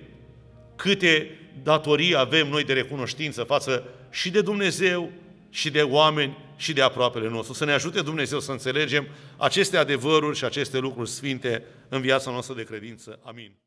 câte 0.76 1.38
datorii 1.62 2.16
avem 2.16 2.48
noi 2.48 2.64
de 2.64 2.72
recunoștință 2.72 3.42
față 3.42 3.84
și 4.10 4.30
de 4.30 4.40
Dumnezeu, 4.40 5.10
și 5.50 5.70
de 5.70 5.82
oameni, 5.82 6.36
și 6.58 6.72
de 6.72 6.82
aproapele 6.82 7.28
nostru. 7.28 7.52
Să 7.52 7.64
ne 7.64 7.72
ajute 7.72 8.02
Dumnezeu 8.02 8.40
să 8.40 8.52
înțelegem 8.52 9.06
aceste 9.36 9.76
adevăruri 9.76 10.36
și 10.36 10.44
aceste 10.44 10.78
lucruri 10.78 11.08
sfinte 11.08 11.64
în 11.88 12.00
viața 12.00 12.30
noastră 12.30 12.54
de 12.54 12.64
credință. 12.64 13.18
Amin. 13.22 13.58